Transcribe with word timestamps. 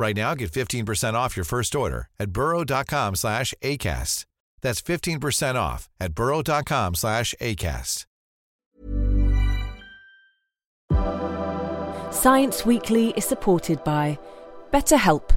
Right 0.00 0.16
now, 0.16 0.34
get 0.34 0.50
15% 0.50 1.12
off 1.12 1.36
your 1.36 1.44
first 1.44 1.74
order 1.74 2.08
at 2.18 2.32
burrow.com 2.32 3.16
slash 3.16 3.52
ACAST. 3.60 4.24
That's 4.62 4.80
15% 4.80 5.56
off 5.56 5.90
at 6.00 6.14
burrow.com 6.14 6.94
slash 6.94 7.34
ACAST. 7.38 8.06
Science 12.10 12.64
Weekly 12.64 13.10
is 13.10 13.26
supported 13.26 13.84
by 13.84 14.18
BetterHelp. 14.72 15.36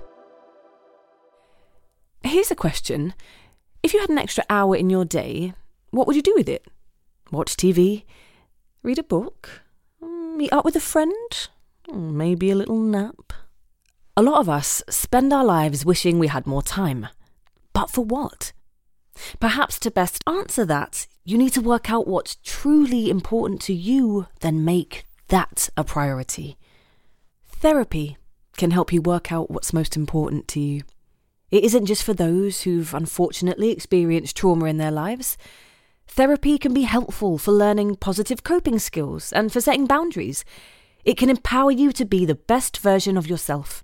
Here's 2.24 2.50
a 2.50 2.56
question. 2.56 3.14
If 3.84 3.94
you 3.94 4.00
had 4.00 4.10
an 4.10 4.18
extra 4.18 4.46
hour 4.50 4.78
in 4.78 4.90
your 4.90 5.04
day, 5.04 5.54
what 5.92 6.08
would 6.08 6.16
you 6.16 6.22
do 6.22 6.36
with 6.38 6.48
it? 6.48 6.66
Watch 7.32 7.58
TV? 7.58 8.06
Read 8.82 8.98
a 8.98 9.04
book? 9.04 9.62
Mm, 10.02 10.38
meet 10.38 10.54
up 10.54 10.64
with 10.64 10.78
a 10.78 10.80
friend? 10.80 11.14
Mm, 11.90 12.14
maybe 12.14 12.50
a 12.50 12.56
little 12.56 12.80
nap? 12.80 13.23
A 14.16 14.22
lot 14.22 14.40
of 14.40 14.48
us 14.48 14.84
spend 14.90 15.34
our 15.34 15.44
lives 15.44 15.86
wishing 15.86 16.20
we 16.20 16.28
had 16.28 16.46
more 16.46 16.62
time. 16.62 17.08
But 17.74 17.90
for 17.90 18.06
what? 18.06 18.54
Perhaps 19.40 19.80
to 19.80 19.90
best 19.90 20.24
answer 20.28 20.66
that, 20.66 21.08
you 21.26 21.36
need 21.36 21.54
to 21.54 21.62
work 21.62 21.90
out 21.90 22.06
what's 22.06 22.38
truly 22.44 23.10
important 23.10 23.60
to 23.62 23.74
you, 23.74 24.28
then 24.42 24.64
make 24.64 25.06
that 25.30 25.70
a 25.76 25.84
priority. 25.84 26.58
Therapy 27.44 28.18
can 28.56 28.70
help 28.70 28.94
you 28.94 29.02
work 29.02 29.32
out 29.32 29.50
what's 29.50 29.74
most 29.74 29.96
important 29.96 30.48
to 30.50 30.60
you. 30.60 30.84
It 31.50 31.64
isn't 31.64 31.88
just 31.88 32.04
for 32.04 32.14
those 32.14 32.62
who've 32.62 32.94
unfortunately 32.94 33.72
experienced 33.72 34.38
trauma 34.38 34.66
in 34.66 34.78
their 34.78 34.92
lives. 34.92 35.40
Therapy 36.08 36.60
can 36.60 36.72
be 36.74 36.84
helpful 36.84 37.40
for 37.40 37.52
learning 37.52 37.96
positive 37.96 38.44
coping 38.44 38.78
skills 38.78 39.34
and 39.34 39.52
for 39.52 39.60
setting 39.60 39.88
boundaries. 39.88 40.46
It 41.04 41.18
can 41.18 41.32
empower 41.32 41.72
you 41.72 41.92
to 41.94 42.06
be 42.06 42.26
the 42.26 42.36
best 42.36 42.78
version 42.78 43.18
of 43.18 43.28
yourself. 43.28 43.84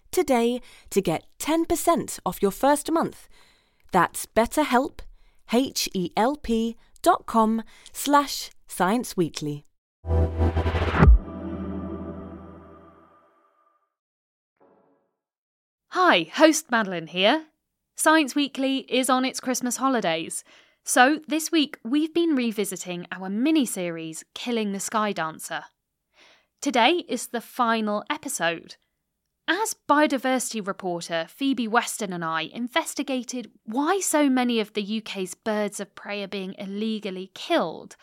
today 0.11 0.61
to 0.89 1.01
get 1.01 1.23
10% 1.39 2.19
off 2.25 2.41
your 2.41 2.51
first 2.51 2.91
month. 2.91 3.27
That's 3.91 4.25
betterhelp, 4.25 4.99
H-E-L-P 5.51 6.75
dot 7.01 7.25
com 7.25 7.63
slash 7.91 8.51
scienceweekly. 8.67 9.63
Hi, 15.89 16.29
host 16.33 16.71
Madeleine 16.71 17.07
here. 17.07 17.47
Science 17.97 18.33
Weekly 18.33 18.77
is 18.89 19.09
on 19.09 19.25
its 19.25 19.39
Christmas 19.39 19.77
holidays. 19.77 20.43
So, 20.83 21.19
this 21.27 21.51
week 21.51 21.77
we've 21.83 22.13
been 22.13 22.35
revisiting 22.35 23.05
our 23.11 23.29
mini 23.29 23.65
series, 23.65 24.23
Killing 24.33 24.71
the 24.71 24.79
Skydancer. 24.79 25.63
Today 26.61 27.03
is 27.07 27.27
the 27.27 27.41
final 27.41 28.03
episode. 28.09 28.77
As 29.53 29.75
biodiversity 29.85 30.65
reporter 30.65 31.25
Phoebe 31.27 31.67
Weston 31.67 32.13
and 32.13 32.23
I 32.23 32.43
investigated 32.43 33.51
why 33.65 33.99
so 33.99 34.29
many 34.29 34.61
of 34.61 34.71
the 34.71 35.01
UK's 35.01 35.33
birds 35.33 35.81
of 35.81 35.93
prey 35.93 36.23
are 36.23 36.27
being 36.29 36.55
illegally 36.57 37.31
killed, 37.33 37.97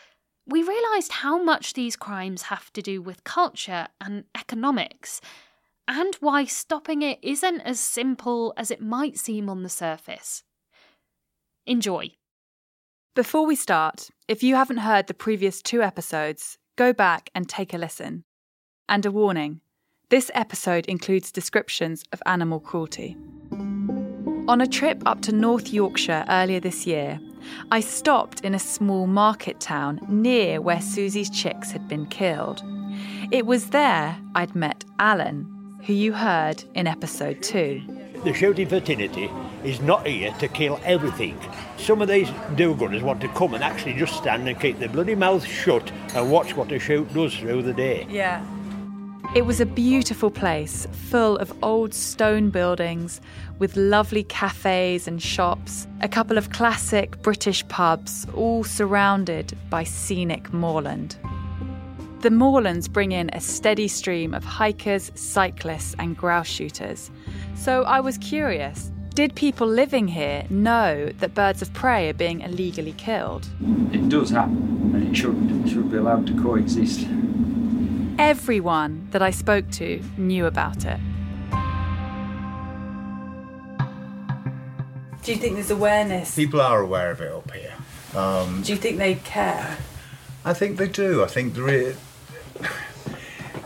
we 0.45 0.61
realised 0.61 1.11
how 1.11 1.41
much 1.41 1.73
these 1.73 1.95
crimes 1.95 2.43
have 2.43 2.71
to 2.73 2.83
do 2.83 3.01
with 3.01 3.23
culture 3.23 3.87
and 3.99 4.25
economics, 4.37 5.21
and 5.87 6.13
why 6.19 6.45
stopping 6.45 7.01
it 7.01 7.17
isn't 7.23 7.61
as 7.61 7.79
simple 7.79 8.53
as 8.55 8.69
it 8.69 8.79
might 8.79 9.17
seem 9.17 9.49
on 9.49 9.63
the 9.63 9.69
surface. 9.69 10.43
Enjoy. 11.65 12.11
Before 13.15 13.47
we 13.47 13.55
start, 13.55 14.11
if 14.27 14.43
you 14.43 14.53
haven't 14.53 14.77
heard 14.77 15.07
the 15.07 15.15
previous 15.15 15.63
two 15.63 15.81
episodes, 15.81 16.59
go 16.75 16.93
back 16.93 17.31
and 17.33 17.49
take 17.49 17.73
a 17.73 17.79
listen. 17.79 18.23
And 18.87 19.03
a 19.03 19.11
warning 19.11 19.61
this 20.09 20.31
episode 20.33 20.87
includes 20.87 21.31
descriptions 21.31 22.03
of 22.11 22.21
animal 22.25 22.59
cruelty. 22.59 23.15
On 24.47 24.59
a 24.59 24.67
trip 24.67 25.03
up 25.05 25.21
to 25.21 25.31
North 25.31 25.71
Yorkshire 25.71 26.25
earlier 26.27 26.59
this 26.59 26.87
year, 26.87 27.19
I 27.71 27.79
stopped 27.79 28.41
in 28.41 28.55
a 28.55 28.59
small 28.59 29.05
market 29.05 29.59
town 29.59 29.99
near 30.09 30.61
where 30.61 30.81
Susie's 30.81 31.29
chicks 31.29 31.71
had 31.71 31.87
been 31.87 32.07
killed. 32.07 32.63
It 33.31 33.45
was 33.45 33.69
there 33.69 34.17
I'd 34.33 34.55
met 34.55 34.83
Alan, 34.97 35.45
who 35.85 35.93
you 35.93 36.13
heard 36.13 36.63
in 36.73 36.87
episode 36.87 37.43
2. 37.43 37.81
The 38.23 38.33
shooting 38.33 38.67
fraternity 38.67 39.29
is 39.63 39.79
not 39.79 40.07
here 40.07 40.33
to 40.39 40.47
kill 40.47 40.79
everything. 40.83 41.39
Some 41.77 42.01
of 42.01 42.07
these 42.07 42.29
do-gooders 42.55 43.03
want 43.03 43.21
to 43.21 43.27
come 43.29 43.53
and 43.53 43.63
actually 43.63 43.93
just 43.93 44.17
stand 44.17 44.49
and 44.49 44.59
keep 44.59 44.79
their 44.79 44.89
bloody 44.89 45.15
mouths 45.15 45.45
shut 45.45 45.91
and 46.15 46.31
watch 46.31 46.55
what 46.55 46.67
the 46.67 46.79
shoot 46.79 47.13
does 47.13 47.35
through 47.35 47.61
the 47.61 47.73
day. 47.73 48.07
Yeah. 48.09 48.43
It 49.35 49.45
was 49.45 49.59
a 49.59 49.65
beautiful 49.65 50.31
place, 50.31 50.87
full 50.91 51.37
of 51.37 51.53
old 51.61 51.93
stone 51.93 52.49
buildings, 52.49 53.21
with 53.59 53.77
lovely 53.77 54.23
cafes 54.23 55.07
and 55.07 55.21
shops, 55.21 55.87
a 56.01 56.07
couple 56.07 56.37
of 56.37 56.49
classic 56.49 57.21
British 57.21 57.67
pubs, 57.67 58.25
all 58.33 58.63
surrounded 58.63 59.55
by 59.69 59.83
scenic 59.83 60.51
moorland. 60.51 61.17
The 62.21 62.31
moorlands 62.31 62.87
bring 62.87 63.11
in 63.11 63.29
a 63.31 63.39
steady 63.39 63.87
stream 63.87 64.33
of 64.33 64.43
hikers, 64.43 65.11
cyclists, 65.13 65.95
and 65.99 66.17
grouse 66.17 66.47
shooters. 66.47 67.11
So 67.55 67.83
I 67.83 67.99
was 67.99 68.17
curious 68.17 68.91
did 69.13 69.35
people 69.35 69.67
living 69.67 70.07
here 70.07 70.45
know 70.49 71.11
that 71.17 71.33
birds 71.33 71.61
of 71.61 71.73
prey 71.73 72.09
are 72.09 72.13
being 72.13 72.39
illegally 72.39 72.93
killed? 72.93 73.49
It 73.91 74.07
does 74.07 74.29
happen, 74.29 74.91
and 74.93 75.09
it 75.09 75.13
should, 75.13 75.69
should 75.69 75.91
be 75.91 75.97
allowed 75.97 76.25
to 76.27 76.41
coexist. 76.41 77.05
Everyone 78.19 79.07
that 79.11 79.21
I 79.21 79.31
spoke 79.31 79.71
to 79.71 80.03
knew 80.17 80.45
about 80.45 80.83
it. 80.83 80.99
Do 85.23 85.31
you 85.31 85.37
think 85.37 85.55
there's 85.55 85.71
awareness? 85.71 86.35
People 86.35 86.59
are 86.59 86.81
aware 86.81 87.11
of 87.11 87.21
it 87.21 87.31
up 87.31 87.49
here. 87.51 87.73
Um, 88.13 88.61
Do 88.61 88.73
you 88.73 88.77
think 88.77 88.97
they 88.97 89.15
care? 89.15 89.77
I 90.43 90.53
think 90.53 90.77
they 90.77 90.89
do. 90.89 91.23
I 91.23 91.27
think 91.27 91.53
there 91.53 91.69
is. 91.69 91.97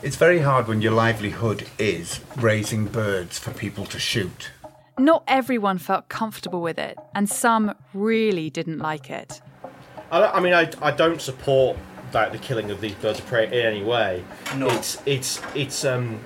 It's 0.03 0.17
very 0.17 0.39
hard 0.41 0.67
when 0.67 0.83
your 0.83 0.91
livelihood 0.91 1.67
is 1.79 2.19
raising 2.37 2.85
birds 2.85 3.39
for 3.39 3.51
people 3.51 3.85
to 3.87 3.97
shoot. 3.97 4.51
Not 4.99 5.23
everyone 5.27 5.79
felt 5.79 6.09
comfortable 6.09 6.61
with 6.61 6.77
it, 6.77 6.99
and 7.15 7.27
some 7.27 7.73
really 7.91 8.51
didn't 8.51 8.77
like 8.77 9.09
it. 9.09 9.41
I, 10.11 10.25
I 10.25 10.39
mean, 10.41 10.53
I, 10.53 10.69
I 10.79 10.91
don't 10.91 11.21
support 11.21 11.75
like 12.13 12.31
the 12.31 12.37
killing 12.37 12.69
of 12.71 12.79
these 12.81 12.93
birds 12.95 13.19
of 13.19 13.25
prey 13.27 13.45
in 13.47 13.53
any 13.53 13.83
way. 13.83 14.23
No. 14.55 14.67
It's 14.69 15.01
it's 15.05 15.41
it's 15.55 15.83
um 15.85 16.19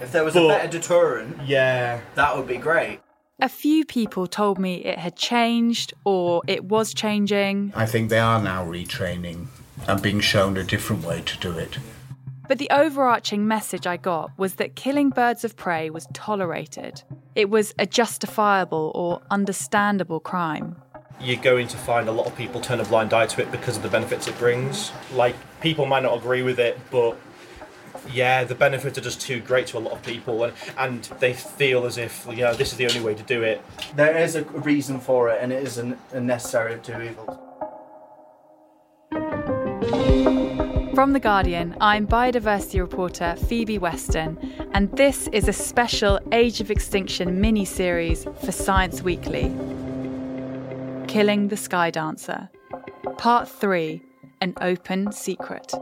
If 0.00 0.12
there 0.12 0.24
was 0.24 0.34
But- 0.34 0.44
a 0.44 0.48
better 0.48 0.68
deterrent, 0.68 1.36
yeah. 1.46 2.00
that 2.14 2.36
would 2.36 2.46
be 2.46 2.56
great. 2.56 3.00
A 3.40 3.48
few 3.48 3.84
people 3.84 4.26
told 4.26 4.58
me 4.58 4.76
it 4.84 4.98
had 4.98 5.14
changed 5.16 5.94
or 6.04 6.42
it 6.48 6.64
was 6.64 6.92
changing, 6.92 7.72
I 7.76 7.86
think 7.86 8.08
they 8.10 8.18
are 8.18 8.42
now 8.42 8.64
retraining 8.64 9.46
and 9.86 10.02
being 10.02 10.18
shown 10.20 10.56
a 10.56 10.64
different 10.64 11.04
way 11.04 11.20
to 11.22 11.38
do 11.38 11.52
it. 11.56 11.78
but 12.48 12.58
the 12.58 12.70
overarching 12.70 13.46
message 13.46 13.86
I 13.86 13.96
got 13.98 14.30
was 14.38 14.54
that 14.54 14.74
killing 14.74 15.10
birds 15.10 15.44
of 15.44 15.54
prey 15.54 15.90
was 15.90 16.08
tolerated. 16.14 17.02
It 17.34 17.48
was 17.50 17.74
a 17.78 17.86
justifiable 17.86 18.90
or 18.94 19.20
understandable 19.30 20.18
crime. 20.20 20.76
You're 21.20 21.42
going 21.42 21.66
to 21.68 21.76
find 21.76 22.08
a 22.08 22.12
lot 22.12 22.26
of 22.26 22.36
people 22.36 22.60
turn 22.60 22.78
a 22.78 22.84
blind 22.84 23.12
eye 23.12 23.26
to 23.26 23.42
it 23.42 23.50
because 23.50 23.76
of 23.76 23.82
the 23.82 23.88
benefits 23.88 24.28
it 24.28 24.38
brings. 24.38 24.92
Like 25.12 25.34
people 25.60 25.84
might 25.84 26.04
not 26.04 26.16
agree 26.16 26.42
with 26.42 26.60
it, 26.60 26.78
but 26.90 27.18
yeah, 28.12 28.44
the 28.44 28.54
benefits 28.54 28.96
are 28.98 29.00
just 29.02 29.20
too 29.20 29.40
great 29.40 29.66
to 29.68 29.78
a 29.78 29.80
lot 29.80 29.92
of 29.92 30.02
people, 30.02 30.44
and, 30.44 30.52
and 30.76 31.02
they 31.18 31.32
feel 31.32 31.86
as 31.86 31.98
if 31.98 32.26
you 32.30 32.38
know 32.42 32.54
this 32.54 32.72
is 32.72 32.78
the 32.78 32.86
only 32.86 33.00
way 33.00 33.14
to 33.14 33.22
do 33.24 33.42
it. 33.42 33.62
There 33.96 34.16
is 34.16 34.36
a 34.36 34.44
reason 34.44 35.00
for 35.00 35.28
it, 35.30 35.40
and 35.42 35.52
it 35.52 35.62
is 35.62 35.78
a, 35.78 35.96
a 36.12 36.20
necessary 36.20 36.74
of 36.74 36.82
two 36.82 37.00
evils. 37.00 37.36
From 40.94 41.12
The 41.12 41.20
Guardian, 41.20 41.76
I'm 41.80 42.08
biodiversity 42.08 42.80
reporter 42.80 43.36
Phoebe 43.46 43.78
Weston, 43.78 44.36
and 44.72 44.90
this 44.96 45.28
is 45.28 45.46
a 45.46 45.52
special 45.52 46.18
Age 46.32 46.60
of 46.60 46.70
Extinction 46.70 47.40
mini 47.40 47.64
series 47.64 48.24
for 48.44 48.50
Science 48.50 49.02
Weekly 49.02 49.54
Killing 51.08 51.48
the 51.48 51.56
Skydancer, 51.56 52.50
Part 53.16 53.48
3 53.48 54.02
An 54.42 54.52
Open 54.60 55.10
Secret. 55.10 55.72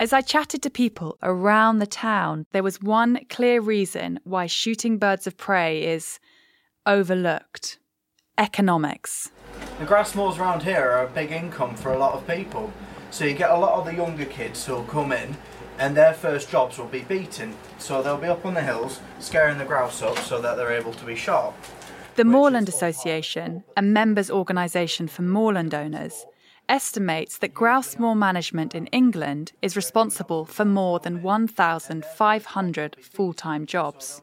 As 0.00 0.14
I 0.14 0.22
chatted 0.22 0.62
to 0.62 0.70
people 0.70 1.18
around 1.22 1.78
the 1.78 1.86
town, 1.86 2.46
there 2.52 2.62
was 2.62 2.80
one 2.80 3.20
clear 3.28 3.60
reason 3.60 4.18
why 4.24 4.46
shooting 4.46 4.96
birds 4.96 5.26
of 5.26 5.36
prey 5.36 5.84
is 5.86 6.18
overlooked 6.86 7.78
economics. 8.38 9.30
The 9.78 9.84
grouse 9.84 10.14
moors 10.14 10.38
around 10.38 10.62
here 10.62 10.90
are 10.90 11.04
a 11.04 11.10
big 11.10 11.30
income 11.30 11.76
for 11.76 11.92
a 11.92 11.98
lot 11.98 12.14
of 12.14 12.26
people. 12.26 12.72
So 13.10 13.24
you 13.24 13.34
get 13.34 13.50
a 13.50 13.56
lot 13.56 13.78
of 13.78 13.86
the 13.86 13.94
younger 13.94 14.24
kids 14.24 14.64
who'll 14.64 14.84
come 14.84 15.12
in 15.12 15.36
and 15.78 15.96
their 15.96 16.14
first 16.14 16.50
jobs 16.50 16.78
will 16.78 16.86
be 16.86 17.00
beating. 17.00 17.56
So 17.78 18.02
they'll 18.02 18.16
be 18.16 18.28
up 18.28 18.46
on 18.46 18.54
the 18.54 18.62
hills, 18.62 19.00
scaring 19.18 19.58
the 19.58 19.64
grouse 19.64 20.02
up 20.02 20.18
so 20.18 20.40
that 20.40 20.56
they're 20.56 20.72
able 20.72 20.92
to 20.92 21.04
be 21.04 21.16
shot. 21.16 21.54
The 22.16 22.24
Moorland 22.24 22.68
Association, 22.68 23.64
a 23.76 23.82
members' 23.82 24.30
organisation 24.30 25.08
for 25.08 25.22
moorland 25.22 25.74
owners, 25.74 26.26
estimates 26.68 27.38
that 27.38 27.54
grouse 27.54 27.98
moor 27.98 28.14
management 28.14 28.74
in 28.74 28.86
England 28.88 29.52
is 29.62 29.74
responsible 29.74 30.44
for 30.44 30.64
more 30.64 31.00
than 31.00 31.22
1,500 31.22 32.96
full 33.00 33.32
time 33.32 33.66
jobs. 33.66 34.22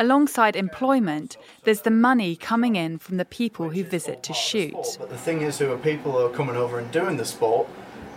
Alongside 0.00 0.54
employment, 0.54 1.36
there's 1.64 1.80
the 1.80 1.90
money 1.90 2.36
coming 2.36 2.76
in 2.76 2.98
from 2.98 3.16
the 3.16 3.24
people 3.24 3.70
who 3.70 3.82
visit 3.82 4.22
to 4.22 4.32
shoot. 4.32 4.96
But 4.96 5.10
the 5.10 5.16
thing 5.16 5.40
is, 5.40 5.58
who 5.58 5.72
are 5.72 5.76
people 5.76 6.12
who 6.12 6.18
are 6.18 6.30
coming 6.30 6.54
over 6.54 6.78
and 6.78 6.88
doing 6.92 7.16
the 7.16 7.24
sport 7.24 7.66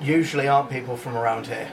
usually 0.02 0.48
aren't 0.48 0.70
people 0.70 0.98
from 0.98 1.16
around 1.16 1.48
here. 1.48 1.72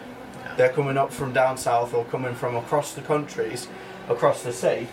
They're 0.57 0.73
coming 0.73 0.99
up 0.99 1.13
from 1.13 1.33
down 1.33 1.57
south 1.57 1.95
or 1.95 2.05
coming 2.07 2.35
from 2.35 2.57
across 2.57 2.95
the 2.95 3.03
countries, 3.03 3.69
across 4.09 4.43
the 4.43 4.53
sea, 4.53 4.89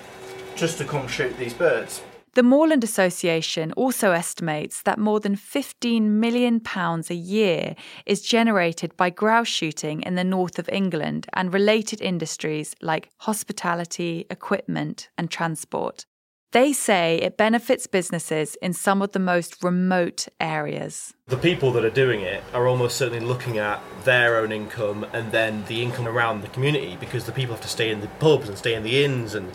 just 0.56 0.78
to 0.78 0.86
come 0.86 1.08
shoot 1.08 1.38
these 1.38 1.54
birds. 1.54 2.02
The 2.36 2.44
Moorland 2.44 2.84
Association 2.84 3.72
also 3.74 4.12
estimates 4.12 4.82
that 4.82 5.00
more 5.00 5.22
than 5.22 5.38
£15 5.38 6.02
million 6.02 6.62
a 6.66 7.14
year 7.14 7.76
is 8.06 8.22
generated 8.22 8.98
by 8.98 9.10
grouse 9.10 9.48
shooting 9.48 10.02
in 10.02 10.16
the 10.16 10.24
north 10.26 10.60
of 10.60 10.68
England 10.68 11.28
and 11.32 11.54
related 11.54 12.02
industries 12.02 12.76
like 12.82 13.10
hospitality, 13.20 14.26
equipment, 14.30 15.08
and 15.18 15.32
transport. 15.32 16.06
They 16.52 16.72
say 16.72 17.18
it 17.18 17.36
benefits 17.36 17.86
businesses 17.86 18.56
in 18.62 18.72
some 18.72 19.02
of 19.02 19.12
the 19.12 19.20
most 19.20 19.62
remote 19.64 20.28
areas. 20.40 21.14
The 21.28 21.38
people 21.38 21.72
that 21.74 21.84
are 21.84 21.90
doing 21.90 22.22
it 22.22 22.44
are 22.54 22.68
almost 22.68 22.98
certainly 22.98 23.26
looking 23.26 23.58
at 23.58 23.82
their 24.06 24.38
own 24.38 24.52
income 24.52 25.06
and 25.12 25.32
then 25.32 25.66
the 25.66 25.82
income 25.82 26.08
around 26.08 26.42
the 26.42 26.48
community 26.48 26.96
because 26.98 27.26
the 27.26 27.32
people 27.34 27.56
have 27.56 27.64
to 27.64 27.68
stay 27.68 27.90
in 27.90 28.00
the 28.00 28.08
pubs 28.08 28.48
and 28.48 28.58
stay 28.58 28.74
in 28.74 28.84
the 28.84 29.04
inns 29.04 29.36
and 29.36 29.52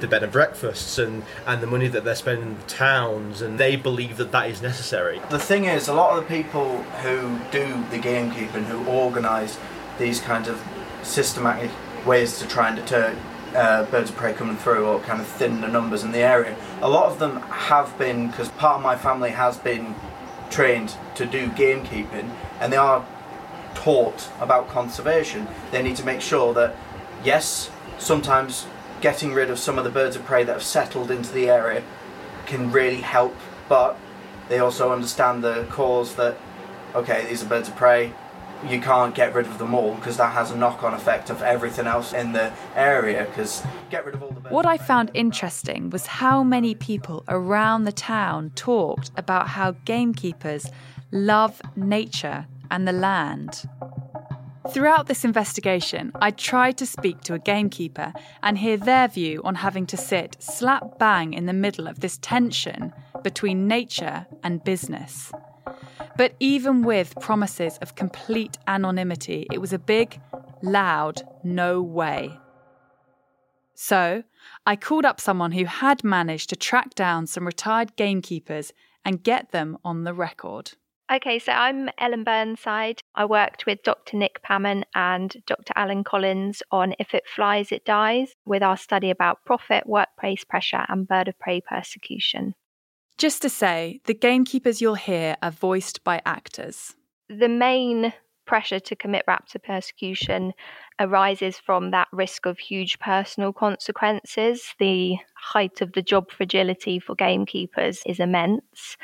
the 0.00 0.08
bed 0.08 0.22
and 0.22 0.32
breakfasts 0.32 0.98
and, 0.98 1.22
and 1.46 1.62
the 1.62 1.66
money 1.66 1.88
that 1.88 2.04
they're 2.04 2.14
spending 2.14 2.48
in 2.48 2.56
the 2.56 2.66
towns, 2.66 3.42
and 3.42 3.58
they 3.58 3.76
believe 3.76 4.16
that 4.16 4.32
that 4.32 4.48
is 4.48 4.62
necessary. 4.62 5.20
The 5.30 5.38
thing 5.38 5.66
is, 5.66 5.88
a 5.88 5.94
lot 5.94 6.16
of 6.16 6.26
the 6.26 6.34
people 6.42 6.82
who 7.02 7.38
do 7.50 7.84
the 7.90 7.98
gamekeeping, 7.98 8.64
who 8.64 8.86
organise 8.86 9.58
these 9.98 10.20
kinds 10.20 10.48
of 10.48 10.60
systematic 11.02 11.70
ways 12.06 12.38
to 12.38 12.48
try 12.48 12.68
and 12.68 12.76
deter 12.76 13.14
uh, 13.54 13.84
birds 13.84 14.10
of 14.10 14.16
prey 14.16 14.32
coming 14.32 14.56
through 14.56 14.86
or 14.86 15.00
kind 15.00 15.20
of 15.20 15.26
thin 15.26 15.60
the 15.60 15.68
numbers 15.68 16.04
in 16.04 16.12
the 16.12 16.18
area, 16.18 16.56
a 16.80 16.88
lot 16.88 17.06
of 17.06 17.18
them 17.18 17.40
have 17.42 17.96
been, 17.98 18.28
because 18.28 18.48
part 18.50 18.76
of 18.76 18.82
my 18.82 18.96
family 18.96 19.30
has 19.30 19.58
been 19.58 19.94
trained 20.50 20.94
to 21.14 21.26
do 21.26 21.48
gamekeeping, 21.48 22.30
and 22.60 22.72
they 22.72 22.76
are 22.76 23.04
taught 23.74 24.28
about 24.40 24.68
conservation. 24.68 25.46
They 25.70 25.82
need 25.82 25.96
to 25.96 26.04
make 26.04 26.20
sure 26.20 26.52
that, 26.54 26.76
yes, 27.24 27.70
sometimes 27.98 28.66
getting 29.00 29.32
rid 29.32 29.50
of 29.50 29.58
some 29.58 29.78
of 29.78 29.84
the 29.84 29.90
birds 29.90 30.16
of 30.16 30.24
prey 30.24 30.44
that 30.44 30.52
have 30.52 30.62
settled 30.62 31.10
into 31.10 31.32
the 31.32 31.48
area 31.48 31.82
can 32.46 32.70
really 32.72 33.00
help, 33.00 33.34
but 33.68 33.96
they 34.48 34.58
also 34.58 34.92
understand 34.92 35.44
the 35.44 35.66
cause 35.70 36.16
that, 36.16 36.36
okay, 36.94 37.24
these 37.28 37.42
are 37.42 37.46
birds 37.46 37.68
of 37.68 37.76
prey, 37.76 38.12
you 38.68 38.80
can't 38.80 39.14
get 39.14 39.34
rid 39.34 39.46
of 39.46 39.58
them 39.58 39.74
all 39.74 39.94
because 39.94 40.16
that 40.18 40.32
has 40.32 40.50
a 40.50 40.56
knock 40.56 40.82
on 40.82 40.94
effect 40.94 41.30
of 41.30 41.42
everything 41.42 41.86
else 41.86 42.12
in 42.12 42.32
the 42.32 42.52
area 42.74 43.24
because 43.24 43.62
get 43.90 44.04
rid 44.04 44.14
of 44.14 44.22
all 44.22 44.30
the. 44.30 44.40
What 44.48 44.66
I 44.66 44.76
found 44.76 45.10
interesting 45.14 45.90
was 45.90 46.06
how 46.06 46.42
many 46.42 46.74
people 46.74 47.24
around 47.28 47.84
the 47.84 47.92
town 47.92 48.50
talked 48.54 49.10
about 49.16 49.48
how 49.48 49.72
gamekeepers 49.84 50.66
love 51.10 51.60
nature 51.76 52.46
and 52.70 52.86
the 52.86 52.92
land. 52.92 53.68
Throughout 54.72 55.08
this 55.08 55.24
investigation, 55.24 56.12
I 56.16 56.30
tried 56.30 56.76
to 56.78 56.86
speak 56.86 57.22
to 57.22 57.34
a 57.34 57.38
gamekeeper 57.38 58.12
and 58.42 58.58
hear 58.58 58.76
their 58.76 59.08
view 59.08 59.40
on 59.42 59.56
having 59.56 59.86
to 59.86 59.96
sit 59.96 60.36
slap 60.38 60.98
bang 60.98 61.32
in 61.32 61.46
the 61.46 61.52
middle 61.52 61.88
of 61.88 62.00
this 62.00 62.18
tension 62.18 62.92
between 63.22 63.66
nature 63.66 64.26
and 64.44 64.62
business. 64.62 65.32
But 66.16 66.34
even 66.40 66.82
with 66.82 67.18
promises 67.20 67.78
of 67.78 67.94
complete 67.94 68.58
anonymity, 68.66 69.46
it 69.52 69.58
was 69.58 69.72
a 69.72 69.78
big, 69.78 70.20
loud 70.62 71.22
no 71.42 71.80
way. 71.82 72.38
So, 73.74 74.24
I 74.66 74.76
called 74.76 75.06
up 75.06 75.20
someone 75.20 75.52
who 75.52 75.64
had 75.64 76.04
managed 76.04 76.50
to 76.50 76.56
track 76.56 76.94
down 76.94 77.26
some 77.26 77.46
retired 77.46 77.96
gamekeepers 77.96 78.72
and 79.04 79.22
get 79.22 79.52
them 79.52 79.78
on 79.84 80.04
the 80.04 80.12
record. 80.12 80.72
Okay, 81.12 81.40
so 81.40 81.50
I'm 81.50 81.88
Ellen 81.98 82.22
Burnside. 82.22 83.00
I 83.16 83.24
worked 83.24 83.66
with 83.66 83.82
Dr. 83.82 84.16
Nick 84.16 84.42
Pammon 84.42 84.84
and 84.94 85.34
Dr. 85.44 85.72
Alan 85.74 86.04
Collins 86.04 86.62
on 86.70 86.94
If 87.00 87.14
It 87.14 87.24
Flies, 87.26 87.72
It 87.72 87.84
Dies 87.84 88.34
with 88.44 88.62
our 88.62 88.76
study 88.76 89.10
about 89.10 89.44
profit, 89.44 89.88
workplace 89.88 90.44
pressure, 90.44 90.84
and 90.88 91.08
bird 91.08 91.26
of 91.26 91.36
prey 91.40 91.62
persecution. 91.62 92.54
Just 93.20 93.42
to 93.42 93.50
say, 93.50 94.00
the 94.06 94.14
gamekeepers 94.14 94.80
you'll 94.80 94.94
hear 94.94 95.36
are 95.42 95.50
voiced 95.50 96.02
by 96.04 96.22
actors. 96.24 96.96
The 97.28 97.50
main 97.50 98.14
pressure 98.50 98.80
to 98.80 98.96
commit 98.96 99.24
raptor 99.28 99.62
persecution 99.62 100.52
arises 100.98 101.56
from 101.56 101.92
that 101.92 102.08
risk 102.12 102.46
of 102.46 102.58
huge 102.58 102.98
personal 102.98 103.52
consequences. 103.52 104.74
The 104.80 105.18
height 105.36 105.80
of 105.80 105.92
the 105.92 106.02
job 106.02 106.32
fragility 106.32 106.98
for 106.98 107.14
gamekeepers 107.14 108.02
is 108.04 108.18
immense. 108.18 108.96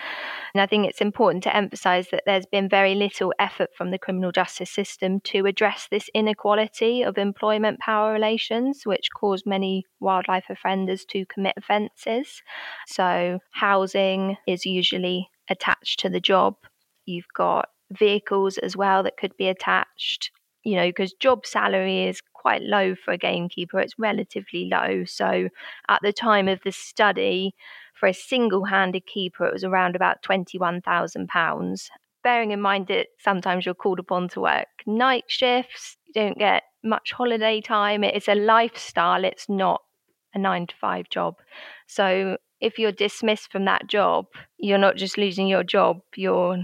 And 0.53 0.61
I 0.61 0.67
think 0.67 0.89
it's 0.89 1.01
important 1.01 1.45
to 1.45 1.57
emphasise 1.57 2.09
that 2.11 2.25
there's 2.27 2.45
been 2.47 2.69
very 2.69 2.97
little 2.97 3.33
effort 3.39 3.71
from 3.79 3.93
the 3.93 4.01
criminal 4.01 4.33
justice 4.33 4.69
system 4.69 5.21
to 5.21 5.47
address 5.47 5.87
this 5.93 6.11
inequality 6.13 7.03
of 7.03 7.17
employment 7.17 7.79
power 7.79 8.13
relations, 8.13 8.83
which 8.85 9.11
cause 9.15 9.45
many 9.47 9.85
wildlife 10.01 10.47
offenders 10.51 11.05
to 11.11 11.25
commit 11.27 11.55
offences. 11.57 12.43
So, 12.89 13.39
housing 13.53 14.39
is 14.49 14.67
usually 14.67 15.31
attached 15.49 16.01
to 16.01 16.09
the 16.09 16.21
job. 16.21 16.57
You've 17.05 17.33
got 17.33 17.69
vehicles 17.93 18.59
as 18.59 18.77
well 18.77 19.03
that 19.03 19.17
could 19.17 19.37
be 19.37 19.49
attached 19.49 20.31
you 20.65 20.75
know 20.75 20.89
because 20.89 21.13
job 21.15 21.47
salary 21.47 22.05
is 22.05 22.21
quite 22.47 22.63
low 22.63 22.95
for 22.95 23.11
a 23.11 23.19
gamekeeper 23.19 23.81
it's 23.81 23.99
relatively 23.99 24.69
low. 24.71 25.05
So 25.05 25.49
at 25.89 26.01
the 26.03 26.13
time 26.13 26.47
of 26.47 26.61
the 26.65 26.71
study 26.71 27.57
for 27.99 28.09
a 28.09 28.15
single-handed 28.15 29.05
keeper 29.05 29.47
it 29.47 29.53
was 29.53 29.65
around 29.65 29.97
about 29.97 30.23
21,000 30.23 31.27
pounds. 31.27 31.91
Bearing 32.23 32.53
in 32.53 32.61
mind 32.61 32.87
that 32.87 33.09
sometimes 33.19 33.67
you're 33.67 33.75
called 33.75 33.99
upon 33.99 34.29
to 34.29 34.41
work 34.41 34.69
night 34.87 35.25
shifts 35.27 35.97
you 36.07 36.13
don't 36.13 36.39
get 36.39 36.63
much 36.85 37.11
holiday 37.13 37.61
time 37.61 38.05
it's 38.05 38.29
a 38.29 38.37
lifestyle 38.37 39.25
it's 39.25 39.49
not 39.49 39.83
a 40.33 40.39
9 40.39 40.69
to 40.69 40.75
5 40.81 41.09
job. 41.09 41.35
So 41.89 42.37
if 42.61 42.79
you're 42.79 42.93
dismissed 42.93 43.51
from 43.51 43.65
that 43.65 43.89
job 43.89 44.27
you're 44.57 44.79
not 44.79 44.95
just 44.95 45.19
losing 45.19 45.49
your 45.49 45.65
job 45.65 46.01
you're 46.15 46.59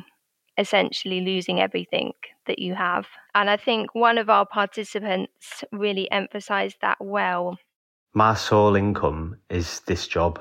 essentially 0.58 1.20
losing 1.20 1.60
everything 1.60 2.12
that 2.46 2.58
you 2.58 2.74
have. 2.74 3.06
And 3.34 3.48
I 3.48 3.56
think 3.56 3.94
one 3.94 4.18
of 4.18 4.28
our 4.28 4.46
participants 4.46 5.64
really 5.72 6.10
emphasized 6.10 6.76
that 6.82 6.98
well. 7.00 7.58
My 8.14 8.34
sole 8.34 8.76
income 8.76 9.36
is 9.48 9.80
this 9.86 10.06
job. 10.06 10.40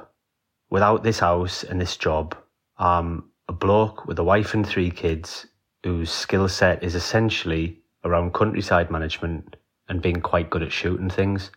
Without 0.70 1.04
this 1.04 1.20
house 1.20 1.64
and 1.64 1.80
this 1.80 1.98
job, 1.98 2.36
I'm 2.78 3.26
a 3.48 3.54
bloke 3.54 4.06
with 4.06 4.20
a 4.20 4.24
wife 4.24 4.54
and 4.54 4.68
three 4.68 4.92
kids 4.92 5.48
whose 5.84 6.12
skill 6.12 6.48
set 6.48 6.84
is 6.84 6.96
essentially 6.96 7.80
around 8.04 8.34
countryside 8.34 8.92
management 8.92 9.56
and 9.90 10.02
being 10.02 10.22
quite 10.22 10.50
good 10.50 10.64
at 10.64 10.72
shooting 10.72 11.10
things. 11.10 11.52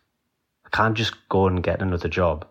I 0.67 0.71
can't 0.71 0.97
just 0.97 1.15
go 1.29 1.47
and 1.47 1.63
get 1.63 1.81
another 1.81 2.09
job. 2.09 2.47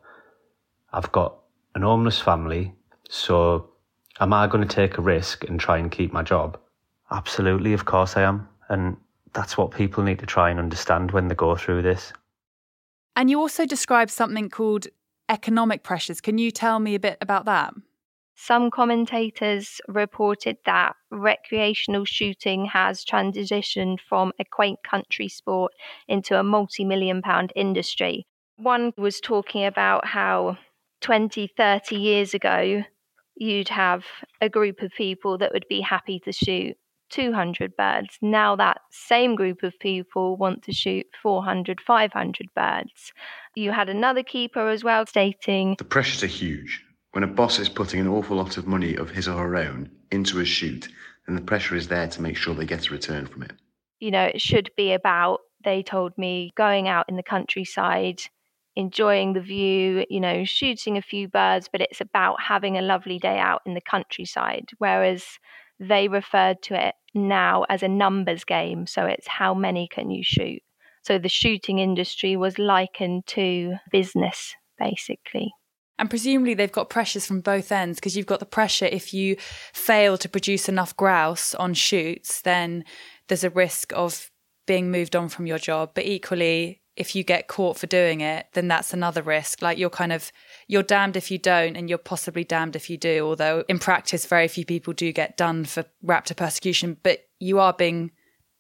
I've 0.91 1.12
got 1.12 1.38
an 1.75 1.81
homeless 1.81 2.19
family, 2.19 2.74
so 3.10 3.73
am 4.20 4.34
I 4.34 4.48
going 4.48 4.67
to 4.67 4.75
take 4.75 4.98
a 4.98 5.01
risk 5.01 5.43
and 5.46 5.60
try 5.60 5.77
and 5.77 5.91
keep 5.91 6.13
my 6.13 6.24
job? 6.24 6.60
Absolutely, 7.12 7.74
of 7.74 7.86
course 7.86 8.17
I 8.17 8.24
am. 8.24 8.48
And 8.70 8.98
that's 9.34 9.58
what 9.58 9.72
people 9.72 10.03
need 10.03 10.20
to 10.20 10.25
try 10.25 10.50
and 10.50 10.60
understand 10.60 11.12
when 11.12 11.27
they 11.27 11.36
go 11.36 11.55
through 11.55 11.82
this. 11.82 12.13
And 13.15 13.29
you 13.29 13.39
also 13.39 13.65
describe 13.65 14.10
something 14.10 14.50
called 14.50 14.88
economic 15.29 15.84
pressures. 15.84 16.22
Can 16.22 16.38
you 16.38 16.51
tell 16.51 16.79
me 16.79 16.96
a 16.96 17.00
bit 17.00 17.17
about 17.22 17.46
that? 17.46 17.74
Some 18.36 18.72
commentators 18.72 19.79
reported 19.88 20.58
that 20.65 20.96
recreational 21.12 22.03
shooting 22.03 22.65
has 22.65 23.05
transitioned 23.05 24.00
from 24.00 24.34
a 24.39 24.46
quaint 24.46 24.79
country 24.84 25.27
sport 25.27 25.74
into 26.08 26.39
a 26.39 26.43
multi 26.43 26.84
million 26.84 27.22
pound 27.22 27.53
industry. 27.55 28.25
One 28.58 28.91
was 28.98 29.20
talking 29.20 29.65
about 29.65 30.05
how 30.05 30.58
20, 31.01 31.48
30 31.55 31.96
years 31.96 32.34
ago, 32.34 32.84
you'd 33.36 33.70
have 33.70 34.04
a 34.42 34.50
group 34.50 34.82
of 34.82 34.92
people 34.92 35.38
that 35.40 35.54
would 35.54 35.66
be 35.70 35.82
happy 35.82 36.20
to 36.20 36.32
shoot 36.32 36.75
200 37.10 37.75
birds. 37.78 38.18
Now 38.22 38.56
that 38.56 38.82
same 38.92 39.36
group 39.36 39.63
of 39.63 39.78
people 39.80 40.36
want 40.36 40.63
to 40.63 40.74
shoot 40.74 41.06
400, 41.22 41.80
500 41.80 42.48
birds. 42.56 43.13
You 43.56 43.72
had 43.72 43.90
another 43.90 44.24
keeper 44.24 44.70
as 44.70 44.84
well 44.84 45.06
stating 45.06 45.75
The 45.78 45.84
pressures 45.84 46.24
are 46.24 46.28
huge. 46.28 46.84
When 47.12 47.24
a 47.24 47.28
boss 47.28 47.60
is 47.60 47.70
putting 47.70 48.00
an 48.00 48.08
awful 48.08 48.38
lot 48.38 48.58
of 48.58 48.66
money 48.66 48.96
of 48.96 49.12
his 49.12 49.28
or 49.28 49.38
her 49.38 49.56
own 49.56 49.92
into 50.12 50.40
a 50.40 50.46
shoot, 50.46 50.88
then 51.28 51.36
the 51.36 51.42
pressure 51.42 51.75
is 51.75 51.88
there 51.88 52.08
to 52.08 52.22
make 52.22 52.36
sure 52.36 52.56
they 52.56 52.66
get 52.66 52.88
a 52.88 52.92
return 52.92 53.28
from 53.28 53.44
it. 53.44 53.54
You 54.00 54.10
know, 54.10 54.25
it 54.25 54.42
should 54.42 54.72
be 54.75 54.94
about, 54.94 55.42
they 55.63 55.84
told 55.84 56.18
me, 56.18 56.52
going 56.58 56.88
out 56.88 57.06
in 57.08 57.16
the 57.16 57.24
countryside, 57.24 58.22
enjoying 58.75 59.34
the 59.34 59.42
view, 59.42 60.06
you 60.10 60.20
know, 60.20 60.44
shooting 60.46 60.98
a 60.98 61.01
few 61.01 61.27
birds, 61.27 61.70
but 61.72 61.82
it's 61.82 62.01
about 62.01 62.42
having 62.42 62.77
a 62.77 62.82
lovely 62.82 63.20
day 63.20 63.38
out 63.38 63.62
in 63.65 63.74
the 63.74 63.82
countryside. 63.82 64.70
Whereas 64.77 65.24
they 65.80 66.08
referred 66.08 66.62
to 66.63 66.88
it 66.88 66.96
now 67.13 67.65
as 67.70 67.84
a 67.84 67.88
numbers 67.88 68.44
game. 68.44 68.88
So 68.88 69.06
it's 69.06 69.27
how 69.27 69.53
many 69.53 69.88
can 69.88 70.10
you 70.10 70.24
shoot? 70.24 70.62
So 71.03 71.18
the 71.18 71.30
shooting 71.30 71.80
industry 71.80 72.36
was 72.36 72.58
likened 72.58 73.27
to 73.27 73.75
business, 73.92 74.56
basically. 74.80 75.53
And 76.00 76.10
presumably 76.10 76.53
they've 76.53 76.72
got 76.72 76.89
pressures 76.89 77.25
from 77.25 77.42
both 77.42 77.72
ends 77.72 78.00
because 78.00 78.18
you've 78.18 78.25
got 78.25 78.39
the 78.39 78.46
pressure 78.46 78.86
if 78.86 79.13
you 79.13 79.36
fail 79.74 80.18
to 80.18 80.30
produce 80.30 80.68
enough 80.68 80.96
grouse 80.98 81.53
on 81.56 81.74
shoots, 81.74 82.42
then 82.42 82.84
there's 83.27 83.44
a 83.44 83.50
risk 83.50 83.94
of 83.94 84.32
being 84.65 84.92
moved 84.92 85.15
on 85.15 85.30
from 85.30 85.46
your 85.46 85.60
job. 85.60 85.92
But 85.94 86.06
equally, 86.06 86.82
if 86.95 87.15
you 87.15 87.23
get 87.23 87.47
caught 87.47 87.77
for 87.77 87.88
doing 87.88 88.21
it, 88.21 88.47
then 88.53 88.67
that's 88.67 88.93
another 88.93 89.21
risk. 89.21 89.62
Like 89.62 89.77
you're 89.77 89.89
kind 89.89 90.13
of 90.13 90.31
you're 90.67 90.83
damned 90.83 91.17
if 91.17 91.31
you 91.31 91.38
don't, 91.38 91.75
and 91.75 91.89
you're 91.89 91.97
possibly 91.97 92.43
damned 92.43 92.75
if 92.75 92.89
you 92.89 92.97
do. 92.97 93.25
Although 93.25 93.63
in 93.67 93.79
practice, 93.79 94.25
very 94.25 94.47
few 94.47 94.65
people 94.65 94.93
do 94.93 95.12
get 95.12 95.38
done 95.38 95.65
for 95.65 95.85
raptor 96.05 96.35
persecution, 96.35 96.97
but 97.03 97.19
you 97.39 97.59
are 97.59 97.73
being 97.73 98.12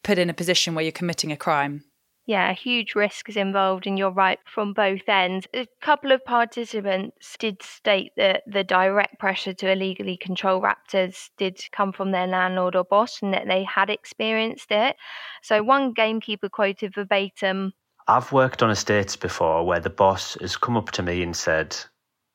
put 0.03 0.17
in 0.17 0.29
a 0.29 0.33
position 0.33 0.75
where 0.75 0.83
you're 0.83 0.91
committing 0.91 1.31
a 1.31 1.37
crime. 1.37 1.83
Yeah, 2.25 2.49
a 2.49 2.53
huge 2.53 2.95
risk 2.95 3.27
is 3.27 3.35
involved, 3.35 3.85
and 3.85 3.99
you're 3.99 4.09
right 4.09 4.39
from 4.45 4.71
both 4.71 5.09
ends. 5.09 5.45
A 5.53 5.67
couple 5.81 6.13
of 6.13 6.23
participants 6.23 7.35
did 7.37 7.61
state 7.61 8.13
that 8.15 8.43
the 8.47 8.63
direct 8.63 9.19
pressure 9.19 9.53
to 9.55 9.69
illegally 9.69 10.15
control 10.15 10.61
raptors 10.61 11.29
did 11.37 11.61
come 11.73 11.91
from 11.91 12.11
their 12.11 12.27
landlord 12.27 12.77
or 12.77 12.85
boss 12.85 13.21
and 13.21 13.33
that 13.33 13.47
they 13.47 13.65
had 13.65 13.89
experienced 13.89 14.71
it. 14.71 14.95
So, 15.41 15.63
one 15.63 15.91
gamekeeper 15.91 16.47
quoted 16.47 16.95
verbatim 16.95 17.73
I've 18.07 18.33
worked 18.33 18.61
on 18.61 18.69
estates 18.69 19.15
before 19.15 19.65
where 19.65 19.79
the 19.79 19.89
boss 19.89 20.35
has 20.41 20.57
come 20.57 20.75
up 20.75 20.91
to 20.91 21.03
me 21.03 21.23
and 21.23 21.33
said, 21.33 21.75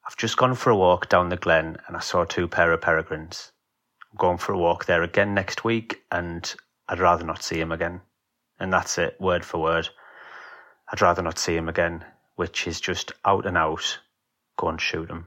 I've 0.07 0.17
just 0.17 0.39
gone 0.39 0.55
for 0.55 0.71
a 0.71 0.77
walk 0.77 1.11
down 1.11 1.29
the 1.29 1.37
glen 1.37 1.77
and 1.87 1.95
I 1.97 2.01
saw 2.01 2.25
two 2.25 2.49
pair 2.49 2.73
of 2.73 2.81
peregrines. 2.81 3.53
I'm 4.11 4.17
going 4.17 4.39
for 4.39 4.53
a 4.53 4.59
walk 4.59 4.87
there 4.87 5.03
again 5.03 5.35
next 5.35 5.65
week 5.65 6.03
and 6.11 6.55
I'd 6.89 7.01
rather 7.01 7.25
not 7.25 7.43
see 7.43 7.61
him 7.61 7.71
again. 7.71 8.01
And 8.59 8.73
that's 8.73 8.97
it, 8.97 9.21
word 9.21 9.45
for 9.45 9.59
word. 9.59 9.91
I'd 10.91 11.03
rather 11.03 11.21
not 11.21 11.39
see 11.39 11.55
him 11.55 11.69
again, 11.69 12.03
which 12.37 12.67
is 12.67 12.81
just 12.81 13.13
out 13.27 13.45
and 13.45 13.59
out, 13.59 13.99
go 14.57 14.69
and 14.69 14.81
shoot 14.81 15.11
him. 15.11 15.27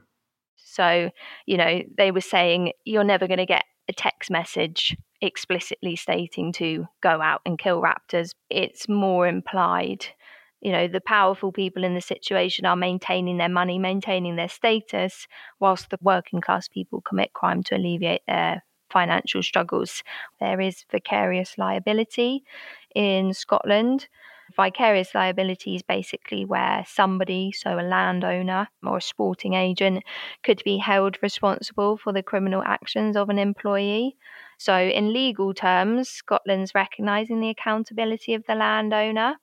So, 0.56 1.10
you 1.46 1.56
know, 1.56 1.82
they 1.96 2.10
were 2.10 2.20
saying 2.20 2.72
you're 2.84 3.04
never 3.04 3.28
going 3.28 3.38
to 3.38 3.46
get 3.46 3.64
a 3.88 3.92
text 3.92 4.28
message 4.28 4.96
explicitly 5.20 5.94
stating 5.94 6.52
to 6.54 6.88
go 7.00 7.22
out 7.22 7.42
and 7.46 7.58
kill 7.58 7.80
raptors. 7.80 8.30
It's 8.50 8.88
more 8.88 9.28
implied. 9.28 10.06
You 10.62 10.72
know, 10.72 10.88
the 10.88 11.00
powerful 11.00 11.52
people 11.52 11.84
in 11.84 11.94
the 11.94 12.00
situation 12.00 12.66
are 12.66 12.76
maintaining 12.76 13.36
their 13.38 13.48
money, 13.50 13.78
maintaining 13.78 14.36
their 14.36 14.48
status, 14.48 15.26
whilst 15.60 15.90
the 15.90 15.98
working 16.00 16.40
class 16.40 16.68
people 16.68 17.02
commit 17.02 17.32
crime 17.34 17.62
to 17.64 17.76
alleviate 17.76 18.22
their 18.26 18.64
financial 18.90 19.42
struggles. 19.42 20.02
There 20.40 20.60
is 20.60 20.84
vicarious 20.90 21.58
liability 21.58 22.44
in 22.94 23.34
Scotland. 23.34 24.08
Vicarious 24.54 25.14
liability 25.14 25.76
is 25.76 25.82
basically 25.82 26.44
where 26.44 26.84
somebody, 26.86 27.52
so 27.52 27.78
a 27.78 27.82
landowner 27.82 28.68
or 28.84 28.98
a 28.98 29.02
sporting 29.02 29.54
agent, 29.54 30.04
could 30.42 30.62
be 30.64 30.76
held 30.78 31.18
responsible 31.22 31.96
for 31.96 32.12
the 32.12 32.22
criminal 32.22 32.62
actions 32.64 33.16
of 33.16 33.30
an 33.30 33.38
employee. 33.38 34.16
So, 34.58 34.76
in 34.76 35.12
legal 35.12 35.54
terms, 35.54 36.08
Scotland's 36.10 36.74
recognising 36.74 37.40
the 37.40 37.48
accountability 37.48 38.34
of 38.34 38.44
the 38.46 38.54
landowner. 38.54 39.36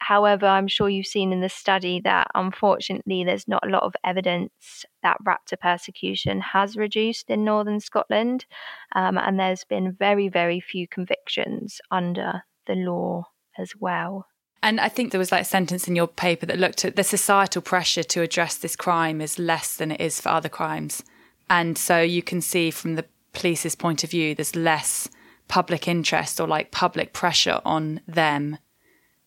However, 0.00 0.46
I'm 0.46 0.66
sure 0.66 0.88
you've 0.88 1.06
seen 1.06 1.32
in 1.32 1.40
the 1.40 1.48
study 1.48 2.00
that 2.00 2.26
unfortunately 2.34 3.22
there's 3.22 3.46
not 3.46 3.66
a 3.66 3.70
lot 3.70 3.82
of 3.82 3.94
evidence 4.02 4.84
that 5.02 5.18
raptor 5.24 5.60
persecution 5.60 6.40
has 6.40 6.76
reduced 6.76 7.28
in 7.28 7.44
northern 7.44 7.80
Scotland, 7.80 8.46
um, 8.94 9.18
and 9.18 9.38
there's 9.38 9.64
been 9.64 9.92
very, 9.92 10.28
very 10.28 10.58
few 10.58 10.88
convictions 10.88 11.80
under 11.90 12.42
the 12.66 12.74
law 12.74 13.24
as 13.58 13.72
well. 13.78 14.26
And 14.62 14.80
I 14.80 14.88
think 14.88 15.10
there 15.10 15.18
was 15.18 15.32
like 15.32 15.42
a 15.42 15.44
sentence 15.44 15.86
in 15.86 15.96
your 15.96 16.08
paper 16.08 16.46
that 16.46 16.58
looked 16.58 16.84
at 16.84 16.96
the 16.96 17.04
societal 17.04 17.62
pressure 17.62 18.02
to 18.02 18.22
address 18.22 18.56
this 18.56 18.76
crime 18.76 19.20
is 19.20 19.38
less 19.38 19.76
than 19.76 19.92
it 19.92 20.00
is 20.00 20.20
for 20.20 20.30
other 20.30 20.48
crimes. 20.48 21.02
And 21.48 21.76
so 21.76 22.00
you 22.00 22.22
can 22.22 22.40
see 22.40 22.70
from 22.70 22.94
the 22.94 23.04
police's 23.32 23.74
point 23.74 24.04
of 24.04 24.10
view, 24.10 24.34
there's 24.34 24.56
less 24.56 25.08
public 25.48 25.88
interest 25.88 26.40
or 26.40 26.46
like 26.46 26.70
public 26.70 27.12
pressure 27.12 27.60
on 27.64 28.00
them 28.06 28.58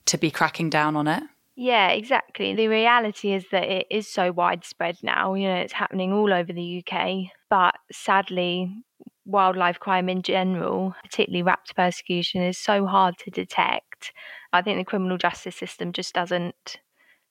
to 0.05 0.17
be 0.17 0.31
cracking 0.31 0.69
down 0.69 0.95
on 0.95 1.07
it. 1.07 1.23
Yeah, 1.55 1.89
exactly. 1.89 2.55
The 2.55 2.67
reality 2.67 3.33
is 3.33 3.45
that 3.51 3.63
it 3.63 3.85
is 3.91 4.07
so 4.07 4.31
widespread 4.31 4.97
now. 5.03 5.35
You 5.35 5.49
know, 5.49 5.55
it's 5.55 5.73
happening 5.73 6.11
all 6.11 6.33
over 6.33 6.51
the 6.51 6.83
UK. 6.83 7.31
But 7.49 7.75
sadly, 7.91 8.73
wildlife 9.25 9.79
crime 9.79 10.09
in 10.09 10.23
general, 10.23 10.95
particularly 11.03 11.43
raptor 11.43 11.75
persecution, 11.75 12.41
is 12.41 12.57
so 12.57 12.87
hard 12.87 13.17
to 13.19 13.29
detect. 13.29 14.11
I 14.51 14.61
think 14.63 14.79
the 14.79 14.85
criminal 14.85 15.17
justice 15.17 15.55
system 15.55 15.91
just 15.91 16.15
doesn't 16.15 16.77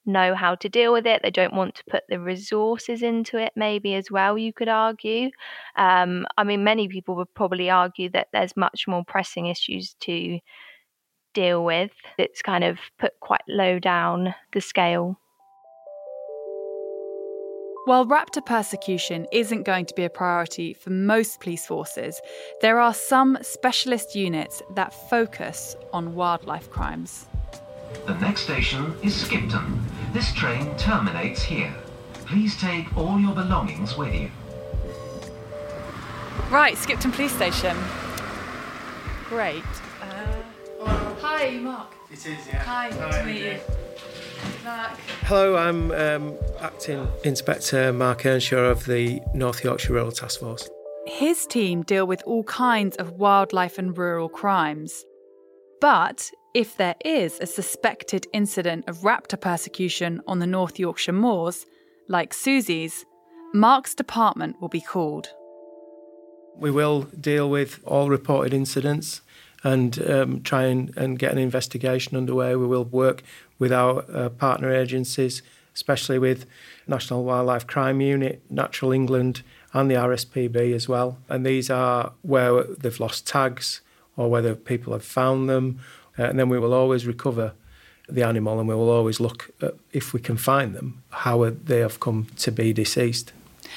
know 0.07 0.35
how 0.35 0.55
to 0.57 0.69
deal 0.69 0.93
with 0.93 1.07
it. 1.07 1.21
They 1.23 1.31
don't 1.31 1.55
want 1.55 1.75
to 1.77 1.85
put 1.91 2.05
the 2.09 2.21
resources 2.21 3.03
into 3.03 3.39
it, 3.39 3.53
maybe 3.57 3.95
as 3.95 4.11
well, 4.11 4.37
you 4.37 4.53
could 4.53 4.69
argue. 4.69 5.31
Um, 5.77 6.27
I 6.37 6.45
mean, 6.45 6.65
many 6.65 6.89
people 6.89 7.17
would 7.17 7.33
probably 7.35 7.71
argue 7.71 8.11
that 8.11 8.29
there's 8.33 8.57
much 8.57 8.85
more 8.89 9.05
pressing 9.05 9.47
issues 9.47 9.95
to 10.01 10.39
deal 11.33 11.65
with. 11.65 11.91
It's 12.19 12.43
kind 12.43 12.65
of 12.65 12.79
put 12.99 13.19
quite 13.21 13.43
low 13.49 13.79
down 13.79 14.35
the 14.53 14.61
scale. 14.61 15.19
While 17.85 18.07
raptor 18.07 18.47
persecution 18.47 19.27
isn't 19.33 19.65
going 19.65 19.87
to 19.87 19.95
be 19.95 20.05
a 20.05 20.11
priority 20.11 20.73
for 20.73 20.91
most 20.91 21.41
police 21.41 21.67
forces, 21.67 22.21
there 22.61 22.79
are 22.79 22.95
some 22.95 23.37
specialist 23.43 24.15
units 24.15 24.63
that 24.77 24.95
focus 25.11 25.75
on 25.93 26.15
wildlife 26.15 26.71
crimes. 26.71 27.27
The 28.07 28.15
next 28.19 28.43
station 28.43 28.95
is 29.03 29.15
Skipton. 29.15 29.83
This 30.13 30.33
train 30.33 30.77
terminates 30.77 31.43
here. 31.43 31.75
Please 32.27 32.57
take 32.57 32.97
all 32.97 33.19
your 33.19 33.35
belongings 33.35 33.97
with 33.97 34.15
you. 34.15 34.31
Right, 36.51 36.77
Skipton 36.77 37.11
Police 37.11 37.33
Station. 37.33 37.77
Great. 39.29 39.65
Hi, 41.43 41.59
Mark. 41.59 41.93
It 42.09 42.25
is, 42.25 42.47
yeah. 42.47 42.63
Hi, 42.63 42.89
good 42.89 43.11
to 43.11 43.25
meet 43.25 43.43
you. 43.43 43.59
Mark. 44.65 44.93
Hello, 45.25 45.57
I'm 45.57 45.91
um, 45.91 46.39
Acting 46.61 47.09
Inspector 47.25 47.93
Mark 47.95 48.25
Earnshaw 48.25 48.71
of 48.71 48.87
the 48.87 49.21
North 49.35 49.65
Yorkshire 49.65 49.93
Rural 49.93 50.13
Task 50.13 50.39
Force. 50.39 50.71
His 51.05 51.45
team 51.47 51.83
deal 51.83 52.07
with 52.07 52.23
all 52.27 52.45
kinds 52.45 52.95
of 52.95 53.15
wildlife 53.15 53.77
and 53.77 53.99
rural 53.99 54.29
crimes. 54.29 55.05
But 55.81 56.31
if 56.55 56.77
there 56.77 56.95
is 57.05 57.41
a 57.41 57.47
suspected 57.47 58.29
incident 58.33 58.85
of 58.89 58.99
raptor 58.99 59.41
persecution 59.41 60.23
on 60.29 60.39
the 60.39 60.47
North 60.47 60.79
Yorkshire 60.79 61.11
moors, 61.11 61.67
like 62.07 62.35
Susie's, 62.35 63.05
Mark's 63.53 63.97
department 63.97 64.61
will 64.61 64.69
be 64.69 64.81
called. 64.81 65.27
We 66.57 66.71
will 66.71 67.03
deal 67.03 67.51
with 67.51 67.81
all 67.85 68.09
reported 68.11 68.55
incidents 68.55 69.23
and 69.65 70.11
um, 70.11 70.43
try 70.43 70.65
and, 70.65 70.97
and, 70.97 71.19
get 71.19 71.33
an 71.33 71.39
investigation 71.39 72.17
underway. 72.17 72.57
We 72.57 72.67
will 72.67 72.85
work 72.85 73.23
with 73.59 73.73
our 73.73 74.05
uh, 74.13 74.29
partner 74.31 74.73
agencies, 74.73 75.43
especially 75.75 76.19
with 76.19 76.47
National 76.87 77.23
Wildlife 77.25 77.67
Crime 77.67 78.01
Unit, 78.01 78.43
Natural 78.51 78.93
England, 78.93 79.43
and 79.73 79.91
the 79.91 79.95
RSPB 79.95 80.75
as 80.75 80.89
well. 80.89 81.19
And 81.29 81.47
these 81.47 81.71
are 81.71 82.13
where 82.23 82.65
they've 82.65 82.99
lost 82.99 83.27
tags 83.27 83.81
or 84.17 84.29
whether 84.29 84.55
people 84.55 84.93
have 84.93 85.05
found 85.05 85.49
them. 85.49 85.81
Uh, 86.19 86.25
and 86.25 86.39
then 86.39 86.49
we 86.49 86.59
will 86.59 86.75
always 86.75 87.07
recover 87.07 87.53
the 88.09 88.23
animal 88.23 88.59
and 88.59 88.69
we 88.69 88.75
will 88.75 88.91
always 88.91 89.21
look 89.21 89.51
at, 89.63 89.75
if 89.93 90.13
we 90.13 90.21
can 90.21 90.37
find 90.37 90.75
them, 90.75 91.03
how 91.11 91.49
they 91.65 91.79
have 91.79 92.01
come 92.01 92.27
to 92.37 92.51
be 92.51 92.73
deceased. 92.73 93.33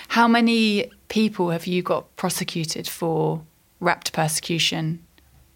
How 0.09 0.27
many 0.27 0.91
people 1.07 1.51
have 1.51 1.67
you 1.67 1.81
got 1.81 2.13
prosecuted 2.17 2.87
for 2.87 3.43
raptor 3.81 4.11
persecution 4.11 5.04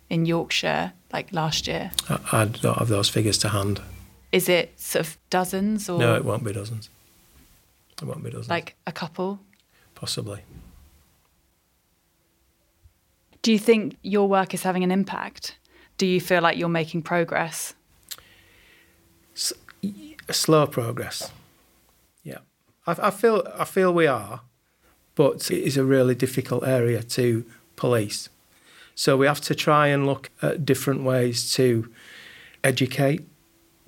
in 0.10 0.26
Yorkshire, 0.26 0.94
like 1.14 1.32
last 1.34 1.68
year? 1.68 1.92
I, 2.10 2.20
I 2.32 2.46
don't 2.46 2.78
have 2.78 2.88
those 2.90 3.10
figures 3.10 3.38
to 3.40 3.50
hand. 3.50 3.82
Is 4.32 4.48
it 4.50 4.80
sort 4.80 5.06
of 5.08 5.18
dozens 5.30 5.90
or 5.90 6.00
No, 6.00 6.16
it 6.16 6.24
won't 6.26 6.44
be 6.44 6.54
dozens. 6.54 6.90
It 8.02 8.06
won't 8.06 8.24
be 8.24 8.30
dozens. 8.30 8.50
like 8.50 8.76
a 8.86 8.92
couple? 8.92 9.40
Possibly. 9.96 10.42
Do 13.42 13.52
you 13.52 13.60
think 13.60 13.96
your 14.02 14.28
work 14.28 14.54
is 14.54 14.64
having 14.64 14.84
an 14.84 14.92
impact? 14.92 15.58
Do 15.98 16.06
you 16.06 16.20
feel 16.22 16.42
like 16.42 16.58
you're 16.58 16.70
making 16.70 17.02
progress? 17.04 17.74
S- 19.36 19.54
slow 20.30 20.68
progress. 20.68 21.32
Yeah, 22.24 22.40
I, 22.86 22.96
I 23.08 23.10
feel 23.12 23.46
I 23.58 23.66
feel 23.66 23.94
we 23.94 24.08
are, 24.08 24.42
but 25.16 25.50
it 25.50 25.64
is 25.64 25.78
a 25.78 25.84
really 25.84 26.16
difficult 26.16 26.66
area 26.68 27.02
to 27.04 27.46
police. 27.76 28.30
So 29.00 29.16
we 29.16 29.28
have 29.28 29.40
to 29.42 29.56
try 29.56 29.88
and 29.88 30.06
look 30.06 30.30
at 30.42 30.66
different 30.66 31.04
ways 31.04 31.54
to 31.54 31.90
educate, 32.66 33.26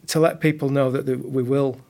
to 0.08 0.22
let 0.22 0.40
people 0.40 0.70
know 0.70 0.90
that 0.90 1.06
we 1.30 1.44
will 1.44 1.82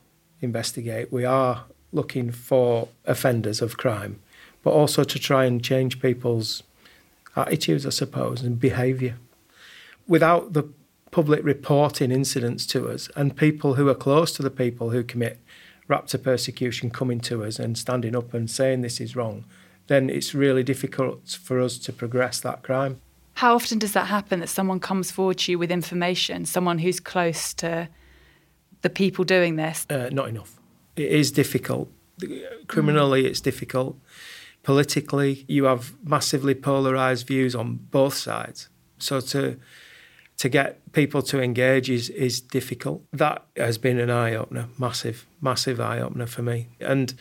investigate. 0.42 1.14
We 1.14 1.24
are 1.24 1.66
looking 1.92 2.32
for 2.32 2.88
offenders 3.06 3.62
of 3.62 3.78
crime, 3.78 4.20
but 4.64 4.72
also 4.72 5.04
to 5.04 5.20
try 5.20 5.46
and 5.46 5.64
change 5.64 6.02
people's 6.02 6.64
attitudes, 7.36 7.86
I 7.86 7.92
suppose, 7.92 8.42
and 8.42 8.60
behaviour. 8.60 9.18
Without 10.08 10.54
the 10.54 10.64
public 11.12 11.44
reporting 11.44 12.12
incidents 12.12 12.66
to 12.74 12.90
us 12.90 13.08
and 13.16 13.38
people 13.38 13.76
who 13.76 13.88
are 13.88 13.94
close 13.94 14.32
to 14.32 14.42
the 14.42 14.50
people 14.50 14.90
who 14.90 15.04
commit 15.04 15.38
raptor 15.88 16.20
persecution 16.24 16.90
coming 16.90 17.20
to 17.20 17.44
us 17.44 17.60
and 17.60 17.78
standing 17.78 18.16
up 18.16 18.34
and 18.34 18.50
saying 18.50 18.82
this 18.82 19.00
is 19.00 19.16
wrong, 19.16 19.46
then 19.86 20.10
it's 20.10 20.34
really 20.34 20.64
difficult 20.64 21.38
for 21.40 21.60
us 21.60 21.78
to 21.78 21.94
progress 21.94 22.40
that 22.40 22.64
crime. 22.64 23.00
How 23.34 23.56
often 23.56 23.80
does 23.80 23.94
that 23.94 24.08
happen 24.08 24.40
that 24.40 24.50
someone 24.50 24.80
comes 24.80 25.12
forward 25.12 25.40
to 25.40 25.52
you 25.52 25.60
with 25.60 25.72
information, 25.72 26.46
someone 26.46 26.80
who's 26.80 27.00
close 27.00 27.54
to 27.56 27.90
the 28.82 28.90
people 28.90 29.24
doing 29.24 29.56
this? 29.56 29.86
Uh, 29.90 30.10
not 30.12 30.30
enough. 30.30 30.60
It 30.96 31.12
is 31.12 31.32
difficult. 31.32 31.90
Criminally, 32.68 33.26
it's 33.26 33.42
difficult. 33.42 33.98
Politically, 34.64 35.46
you 35.48 35.64
have 35.64 35.94
massively 36.04 36.54
polarised 36.54 37.26
views 37.26 37.56
on 37.56 37.80
both 37.90 38.14
sides. 38.14 38.70
So 39.00 39.20
to 39.20 39.58
to 40.38 40.50
get 40.50 40.92
people 40.92 41.22
to 41.22 41.42
engage 41.42 41.90
is 41.90 42.10
is 42.10 42.42
difficult. 42.42 43.04
That 43.12 43.46
has 43.56 43.78
been 43.78 44.00
an 44.00 44.10
eye 44.10 44.36
opener, 44.36 44.68
massive, 44.78 45.26
massive 45.40 45.80
eye 45.80 46.00
opener 46.00 46.28
for 46.28 46.44
me. 46.44 46.68
And 46.80 47.14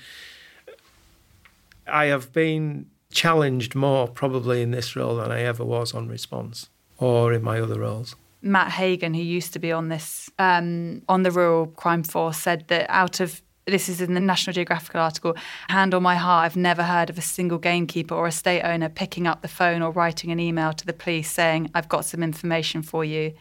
I 1.86 2.06
have 2.06 2.32
been 2.32 2.86
challenged 3.12 3.74
more 3.74 4.08
probably 4.08 4.62
in 4.62 4.70
this 4.70 4.94
role 4.96 5.16
than 5.16 5.30
I 5.32 5.42
ever 5.42 5.64
was 5.64 5.94
on 5.94 6.08
response 6.08 6.68
or 6.98 7.32
in 7.32 7.42
my 7.42 7.60
other 7.60 7.80
roles. 7.80 8.14
Matt 8.42 8.72
Hagan, 8.72 9.14
who 9.14 9.22
used 9.22 9.52
to 9.52 9.58
be 9.58 9.70
on 9.72 9.88
this 9.88 10.30
um, 10.38 11.02
on 11.08 11.22
the 11.24 11.30
Rural 11.30 11.66
Crime 11.66 12.02
Force, 12.02 12.38
said 12.38 12.66
that 12.68 12.86
out 12.88 13.20
of 13.20 13.42
this 13.66 13.88
is 13.88 14.00
in 14.00 14.14
the 14.14 14.20
National 14.20 14.54
Geographic 14.54 14.94
article. 14.94 15.36
Hand 15.68 15.94
on 15.94 16.02
my 16.02 16.16
heart, 16.16 16.46
I've 16.46 16.56
never 16.56 16.82
heard 16.82 17.10
of 17.10 17.18
a 17.18 17.22
single 17.22 17.58
gamekeeper 17.58 18.14
or 18.14 18.26
estate 18.26 18.62
owner 18.62 18.88
picking 18.88 19.26
up 19.26 19.42
the 19.42 19.48
phone 19.48 19.82
or 19.82 19.90
writing 19.90 20.30
an 20.30 20.40
email 20.40 20.72
to 20.72 20.86
the 20.86 20.92
police 20.92 21.30
saying, 21.30 21.70
I've 21.74 21.88
got 21.88 22.04
some 22.04 22.22
information 22.22 22.82
for 22.82 23.04
you. 23.04 23.34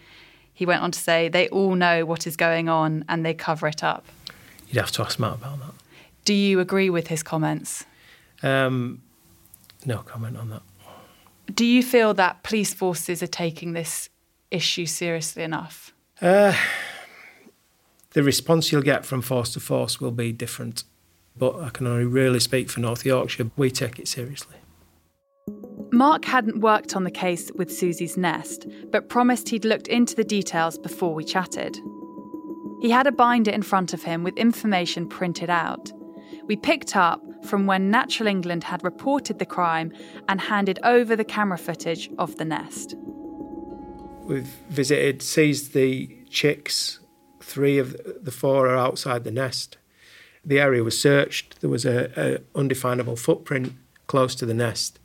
He 0.53 0.65
went 0.65 0.81
on 0.81 0.91
to 0.91 0.99
say, 0.99 1.29
they 1.29 1.47
all 1.49 1.75
know 1.75 2.05
what 2.05 2.27
is 2.27 2.35
going 2.35 2.67
on 2.67 3.05
and 3.07 3.25
they 3.25 3.33
cover 3.33 3.67
it 3.67 3.83
up. 3.83 4.05
You'd 4.67 4.81
have 4.81 4.91
to 4.91 5.03
ask 5.03 5.17
Matt 5.17 5.35
about 5.35 5.59
that. 5.59 5.71
Do 6.25 6.33
you 6.33 6.59
agree 6.59 6.89
with 6.89 7.07
his 7.07 7.23
comments? 7.23 7.85
Um, 8.43 9.01
no 9.85 9.99
comment 9.99 10.37
on 10.37 10.49
that. 10.49 10.61
Do 11.53 11.65
you 11.65 11.81
feel 11.81 12.13
that 12.15 12.43
police 12.43 12.73
forces 12.73 13.23
are 13.23 13.27
taking 13.27 13.73
this 13.73 14.09
issue 14.51 14.85
seriously 14.85 15.43
enough? 15.43 15.93
Uh, 16.21 16.53
the 18.11 18.23
response 18.23 18.71
you'll 18.71 18.81
get 18.81 19.05
from 19.05 19.21
force 19.21 19.53
to 19.53 19.59
force 19.59 19.99
will 19.99 20.11
be 20.11 20.31
different. 20.31 20.83
But 21.37 21.55
I 21.59 21.69
can 21.69 21.87
only 21.87 22.05
really 22.05 22.39
speak 22.39 22.69
for 22.69 22.81
North 22.81 23.05
Yorkshire. 23.05 23.49
We 23.55 23.71
take 23.71 23.97
it 23.99 24.07
seriously. 24.07 24.57
Mark 25.91 26.25
hadn't 26.25 26.59
worked 26.59 26.95
on 26.95 27.03
the 27.03 27.11
case 27.11 27.49
with 27.55 27.73
Susie's 27.73 28.17
nest, 28.17 28.67
but 28.91 29.09
promised 29.09 29.49
he'd 29.49 29.65
looked 29.65 29.87
into 29.87 30.15
the 30.15 30.23
details 30.23 30.77
before 30.77 31.13
we 31.13 31.23
chatted. 31.23 31.79
He 32.81 32.89
had 32.89 33.07
a 33.07 33.11
binder 33.11 33.51
in 33.51 33.63
front 33.63 33.93
of 33.93 34.03
him 34.03 34.23
with 34.23 34.37
information 34.37 35.07
printed 35.07 35.49
out. 35.49 35.91
We 36.49 36.57
picked 36.57 36.97
up 36.97 37.23
from 37.45 37.65
when 37.65 37.89
Natural 37.89 38.27
England 38.27 38.65
had 38.65 38.83
reported 38.83 39.39
the 39.39 39.45
crime 39.45 39.93
and 40.27 40.41
handed 40.41 40.79
over 40.83 41.15
the 41.15 41.23
camera 41.23 41.57
footage 41.57 42.09
of 42.17 42.35
the 42.35 42.43
nest. 42.43 42.95
We've 44.23 44.51
visited, 44.69 45.21
seized 45.21 45.73
the 45.73 46.09
chicks 46.29 46.99
Three 47.49 47.79
of 47.79 47.99
the 48.21 48.31
four 48.31 48.67
are 48.67 48.77
outside 48.77 49.23
the 49.23 49.31
nest. 49.31 49.77
The 50.45 50.59
area 50.59 50.83
was 50.83 51.01
searched. 51.01 51.61
There 51.61 51.69
was 51.69 51.83
a, 51.83 52.41
undefinable 52.53 53.15
footprint 53.15 53.73
close 54.05 54.35
to 54.35 54.45
the 54.45 54.53
nest, 54.53 54.99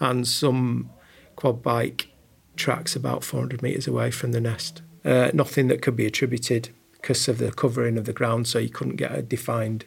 and 0.00 0.26
some 0.26 0.90
quad 1.36 1.62
bike 1.62 2.08
tracks 2.56 2.96
about 2.96 3.22
400 3.22 3.62
metres 3.62 3.86
away 3.86 4.10
from 4.10 4.32
the 4.32 4.40
nest. 4.40 4.82
Uh, 5.04 5.30
nothing 5.32 5.68
that 5.68 5.82
could 5.82 5.94
be 5.94 6.06
attributed 6.06 6.70
because 6.92 7.28
of 7.28 7.38
the 7.38 7.52
covering 7.52 7.96
of 7.96 8.06
the 8.06 8.12
ground, 8.12 8.48
so 8.48 8.58
you 8.58 8.70
couldn't 8.70 8.96
get 8.96 9.16
a 9.16 9.22
defined 9.22 9.84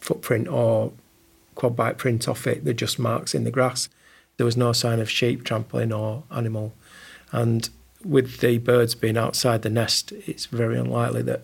footprint 0.00 0.48
or 0.48 0.92
quad 1.54 1.76
bike 1.76 1.98
print 1.98 2.28
off 2.28 2.46
it. 2.46 2.64
They're 2.64 2.74
just 2.74 2.98
marks 2.98 3.34
in 3.34 3.44
the 3.44 3.50
grass. 3.50 3.88
There 4.36 4.46
was 4.46 4.56
no 4.56 4.72
sign 4.72 5.00
of 5.00 5.10
sheep 5.10 5.44
trampling 5.44 5.92
or 5.92 6.22
animal, 6.30 6.72
and 7.32 7.68
with 8.04 8.38
the 8.38 8.58
birds 8.58 8.94
being 8.94 9.16
outside 9.16 9.62
the 9.62 9.70
nest, 9.70 10.12
it's 10.12 10.46
very 10.46 10.78
unlikely 10.78 11.22
that 11.22 11.42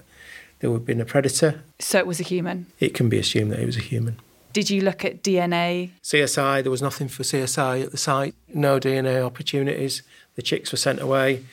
there 0.60 0.70
would 0.70 0.80
have 0.80 0.86
been 0.86 1.00
a 1.00 1.04
predator. 1.04 1.62
So 1.78 1.98
it 1.98 2.06
was 2.06 2.20
a 2.20 2.22
human? 2.22 2.66
It 2.80 2.94
can 2.94 3.08
be 3.08 3.18
assumed 3.18 3.52
that 3.52 3.60
it 3.60 3.66
was 3.66 3.76
a 3.76 3.80
human. 3.80 4.20
Did 4.52 4.70
you 4.70 4.82
look 4.82 5.04
at 5.04 5.22
DNA? 5.22 5.90
CSI, 6.02 6.62
there 6.62 6.70
was 6.70 6.80
nothing 6.80 7.08
for 7.08 7.24
CSI 7.24 7.82
at 7.82 7.90
the 7.90 7.96
site, 7.96 8.36
no 8.48 8.78
DNA 8.78 9.20
opportunities. 9.20 10.02
The 10.36 10.42
chicks 10.42 10.70
were 10.70 10.78
sent 10.78 11.00
away 11.00 11.44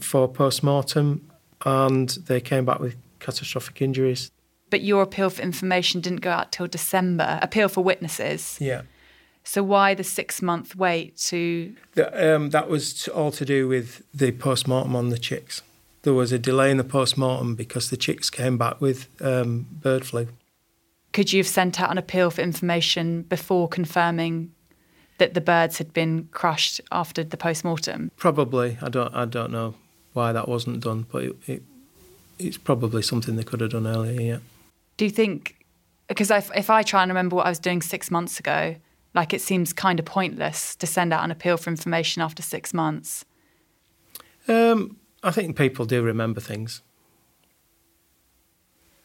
for 0.00 0.28
post 0.28 0.62
mortem 0.62 1.28
and 1.64 2.10
they 2.26 2.40
came 2.40 2.64
back 2.64 2.78
with 2.78 2.94
catastrophic 3.18 3.82
injuries. 3.82 4.30
But 4.74 4.82
your 4.82 5.02
appeal 5.02 5.30
for 5.30 5.40
information 5.40 6.00
didn't 6.00 6.20
go 6.22 6.32
out 6.32 6.50
till 6.50 6.66
December, 6.66 7.38
appeal 7.40 7.68
for 7.68 7.84
witnesses. 7.84 8.58
Yeah. 8.60 8.82
So 9.44 9.62
why 9.62 9.94
the 9.94 10.02
six 10.02 10.42
month 10.42 10.74
wait 10.74 11.16
to? 11.28 11.76
The, 11.92 12.34
um, 12.34 12.50
that 12.50 12.68
was 12.68 13.06
all 13.06 13.30
to 13.30 13.44
do 13.44 13.68
with 13.68 14.02
the 14.12 14.32
post 14.32 14.66
mortem 14.66 14.96
on 14.96 15.10
the 15.10 15.16
chicks. 15.16 15.62
There 16.02 16.12
was 16.12 16.32
a 16.32 16.40
delay 16.40 16.72
in 16.72 16.76
the 16.76 16.82
post 16.82 17.16
mortem 17.16 17.54
because 17.54 17.90
the 17.90 17.96
chicks 17.96 18.30
came 18.30 18.58
back 18.58 18.80
with 18.80 19.06
um, 19.20 19.68
bird 19.70 20.04
flu. 20.04 20.26
Could 21.12 21.32
you 21.32 21.38
have 21.38 21.46
sent 21.46 21.80
out 21.80 21.92
an 21.92 21.96
appeal 21.96 22.32
for 22.32 22.40
information 22.40 23.22
before 23.22 23.68
confirming 23.68 24.50
that 25.18 25.34
the 25.34 25.40
birds 25.40 25.78
had 25.78 25.92
been 25.92 26.28
crushed 26.32 26.80
after 26.90 27.22
the 27.22 27.36
post 27.36 27.64
mortem? 27.64 28.10
Probably. 28.16 28.76
I 28.82 28.88
don't. 28.88 29.14
I 29.14 29.24
don't 29.24 29.52
know 29.52 29.76
why 30.14 30.32
that 30.32 30.48
wasn't 30.48 30.80
done, 30.80 31.06
but 31.12 31.22
it, 31.22 31.36
it, 31.46 31.62
it's 32.40 32.58
probably 32.58 33.02
something 33.02 33.36
they 33.36 33.44
could 33.44 33.60
have 33.60 33.70
done 33.70 33.86
earlier. 33.86 34.20
Yeah. 34.20 34.38
Do 34.96 35.04
you 35.04 35.10
think? 35.10 35.64
Because 36.08 36.30
if, 36.30 36.50
if 36.54 36.70
I 36.70 36.82
try 36.82 37.02
and 37.02 37.10
remember 37.10 37.36
what 37.36 37.46
I 37.46 37.48
was 37.48 37.58
doing 37.58 37.82
six 37.82 38.10
months 38.10 38.38
ago, 38.38 38.76
like 39.14 39.32
it 39.32 39.40
seems 39.40 39.72
kind 39.72 39.98
of 39.98 40.04
pointless 40.04 40.76
to 40.76 40.86
send 40.86 41.12
out 41.12 41.24
an 41.24 41.30
appeal 41.30 41.56
for 41.56 41.70
information 41.70 42.22
after 42.22 42.42
six 42.42 42.74
months. 42.74 43.24
Um, 44.48 44.98
I 45.22 45.30
think 45.30 45.56
people 45.56 45.86
do 45.86 46.02
remember 46.02 46.40
things. 46.40 46.82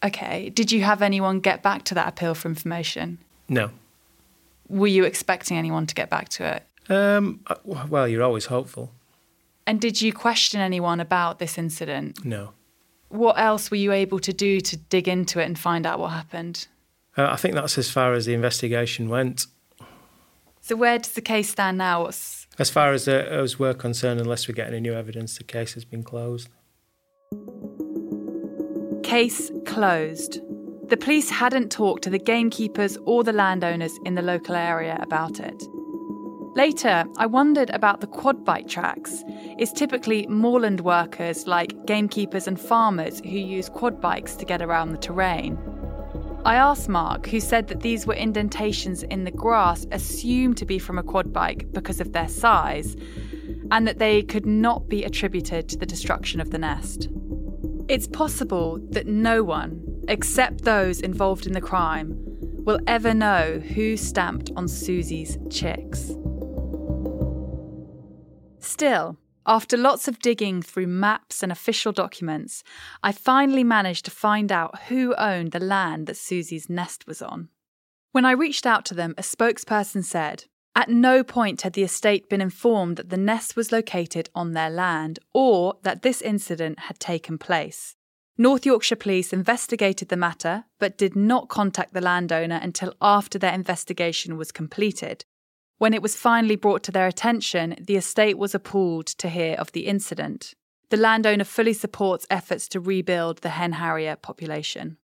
Okay. 0.03 0.49
Did 0.49 0.71
you 0.71 0.83
have 0.83 1.01
anyone 1.01 1.39
get 1.39 1.61
back 1.61 1.83
to 1.85 1.95
that 1.95 2.07
appeal 2.07 2.33
for 2.33 2.47
information? 2.47 3.19
No. 3.47 3.71
Were 4.67 4.87
you 4.87 5.03
expecting 5.03 5.57
anyone 5.57 5.87
to 5.87 5.95
get 5.95 6.09
back 6.09 6.29
to 6.29 6.55
it? 6.55 6.91
Um, 6.91 7.41
uh, 7.47 7.55
well, 7.65 8.07
you're 8.07 8.23
always 8.23 8.45
hopeful. 8.45 8.91
And 9.65 9.79
did 9.79 10.01
you 10.01 10.11
question 10.13 10.61
anyone 10.61 10.99
about 10.99 11.39
this 11.39 11.57
incident? 11.57 12.25
No. 12.25 12.53
What 13.09 13.39
else 13.39 13.71
were 13.71 13.77
you 13.77 13.91
able 13.91 14.19
to 14.19 14.31
do 14.31 14.61
to 14.61 14.77
dig 14.77 15.07
into 15.07 15.39
it 15.39 15.45
and 15.45 15.57
find 15.57 15.85
out 15.85 15.99
what 15.99 16.09
happened? 16.09 16.67
Uh, 17.17 17.27
I 17.31 17.35
think 17.35 17.55
that's 17.55 17.77
as 17.77 17.89
far 17.89 18.13
as 18.13 18.25
the 18.25 18.33
investigation 18.33 19.09
went. 19.09 19.47
So 20.61 20.75
where 20.75 20.97
does 20.99 21.13
the 21.13 21.21
case 21.21 21.49
stand 21.49 21.79
now? 21.79 22.03
What's... 22.03 22.47
As 22.59 22.69
far 22.69 22.93
as, 22.93 23.07
uh, 23.07 23.11
as 23.11 23.57
we're 23.57 23.73
concerned, 23.73 24.21
unless 24.21 24.47
we 24.47 24.53
get 24.53 24.67
any 24.67 24.79
new 24.79 24.93
evidence, 24.93 25.37
the 25.37 25.43
case 25.43 25.73
has 25.73 25.85
been 25.85 26.03
closed. 26.03 26.49
Case 29.01 29.51
closed. 29.65 30.39
The 30.89 30.97
police 30.97 31.29
hadn't 31.29 31.71
talked 31.71 32.03
to 32.03 32.09
the 32.09 32.19
gamekeepers 32.19 32.97
or 33.05 33.23
the 33.23 33.33
landowners 33.33 33.97
in 34.05 34.15
the 34.15 34.21
local 34.21 34.55
area 34.55 34.99
about 35.01 35.39
it. 35.39 35.63
Later, 36.59 37.05
I 37.15 37.25
wondered 37.25 37.69
about 37.69 38.01
the 38.01 38.07
quad 38.07 38.43
bike 38.43 38.67
tracks. 38.67 39.23
It's 39.57 39.71
typically 39.71 40.27
moorland 40.27 40.81
workers 40.81 41.47
like 41.47 41.85
gamekeepers 41.85 42.49
and 42.49 42.59
farmers 42.59 43.21
who 43.21 43.37
use 43.37 43.69
quad 43.69 44.01
bikes 44.01 44.35
to 44.35 44.43
get 44.43 44.61
around 44.61 44.91
the 44.91 44.97
terrain. 44.97 45.57
I 46.43 46.55
asked 46.55 46.89
Mark, 46.89 47.27
who 47.27 47.39
said 47.39 47.69
that 47.69 47.79
these 47.79 48.05
were 48.05 48.13
indentations 48.13 49.03
in 49.03 49.23
the 49.23 49.31
grass 49.31 49.87
assumed 49.93 50.57
to 50.57 50.65
be 50.65 50.79
from 50.79 50.97
a 50.97 51.03
quad 51.03 51.31
bike 51.31 51.65
because 51.71 52.01
of 52.01 52.11
their 52.11 52.27
size, 52.27 52.97
and 53.71 53.87
that 53.87 53.99
they 53.99 54.21
could 54.21 54.45
not 54.45 54.89
be 54.89 55.05
attributed 55.05 55.69
to 55.69 55.77
the 55.77 55.85
destruction 55.85 56.41
of 56.41 56.49
the 56.49 56.57
nest. 56.57 57.07
It's 57.87 58.05
possible 58.05 58.79
that 58.89 59.07
no 59.07 59.43
one, 59.43 59.81
except 60.09 60.65
those 60.65 60.99
involved 60.99 61.47
in 61.47 61.53
the 61.53 61.61
crime, 61.61 62.17
will 62.65 62.81
ever 62.85 63.13
know 63.13 63.59
who 63.59 63.95
stamped 63.95 64.51
on 64.57 64.67
Susie's 64.67 65.37
chicks. 65.49 66.11
Still, 68.59 69.17
after 69.45 69.77
lots 69.77 70.07
of 70.07 70.19
digging 70.19 70.61
through 70.61 70.87
maps 70.87 71.41
and 71.41 71.51
official 71.51 71.91
documents, 71.91 72.63
I 73.01 73.11
finally 73.11 73.63
managed 73.63 74.05
to 74.05 74.11
find 74.11 74.51
out 74.51 74.83
who 74.83 75.15
owned 75.15 75.51
the 75.51 75.59
land 75.59 76.07
that 76.07 76.17
Susie's 76.17 76.69
nest 76.69 77.07
was 77.07 77.21
on. 77.21 77.49
When 78.11 78.25
I 78.25 78.31
reached 78.31 78.65
out 78.65 78.85
to 78.85 78.93
them, 78.93 79.15
a 79.17 79.21
spokesperson 79.21 80.03
said, 80.03 80.45
at 80.75 80.89
no 80.89 81.23
point 81.23 81.61
had 81.63 81.73
the 81.73 81.83
estate 81.83 82.29
been 82.29 82.41
informed 82.41 82.97
that 82.97 83.09
the 83.09 83.17
nest 83.17 83.55
was 83.55 83.71
located 83.71 84.29
on 84.35 84.53
their 84.53 84.69
land 84.69 85.19
or 85.33 85.75
that 85.83 86.03
this 86.03 86.21
incident 86.21 86.79
had 86.81 86.99
taken 86.99 87.37
place. 87.37 87.95
North 88.37 88.65
Yorkshire 88.65 88.95
Police 88.95 89.33
investigated 89.33 90.07
the 90.07 90.15
matter 90.15 90.65
but 90.79 90.97
did 90.97 91.15
not 91.15 91.49
contact 91.49 91.93
the 91.93 92.01
landowner 92.01 92.59
until 92.61 92.93
after 93.01 93.37
their 93.37 93.53
investigation 93.53 94.37
was 94.37 94.51
completed. 94.51 95.25
When 95.79 95.93
it 95.93 96.01
was 96.01 96.17
finally 96.17 96.57
brought 96.57 96.83
to 96.83 96.91
their 96.91 97.07
attention, 97.07 97.73
the 97.79 97.95
estate 97.95 98.37
was 98.37 98.53
appalled 98.53 99.07
to 99.07 99.29
hear 99.29 99.55
of 99.55 99.71
the 99.71 99.87
incident. 99.87 100.53
The 100.89 100.97
landowner 100.97 101.45
fully 101.45 101.71
supports 101.71 102.27
efforts 102.29 102.67
to 102.69 102.81
rebuild 102.81 103.37
the 103.37 103.49
hen 103.49 103.71
harrier 103.71 104.17
population. 104.17 104.97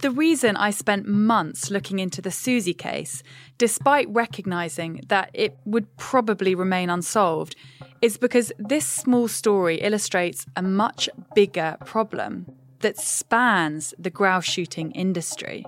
The 0.00 0.10
reason 0.10 0.56
I 0.56 0.70
spent 0.70 1.06
months 1.06 1.70
looking 1.70 2.00
into 2.00 2.20
the 2.20 2.32
Susie 2.32 2.74
case, 2.74 3.22
despite 3.56 4.08
recognising 4.10 5.02
that 5.06 5.30
it 5.32 5.56
would 5.64 5.96
probably 5.96 6.56
remain 6.56 6.90
unsolved, 6.90 7.54
is 8.02 8.18
because 8.18 8.50
this 8.58 8.84
small 8.84 9.28
story 9.28 9.76
illustrates 9.76 10.44
a 10.56 10.62
much 10.62 11.08
bigger 11.36 11.76
problem 11.84 12.46
that 12.80 12.98
spans 12.98 13.94
the 13.96 14.10
grouse 14.10 14.44
shooting 14.44 14.90
industry. 14.90 15.64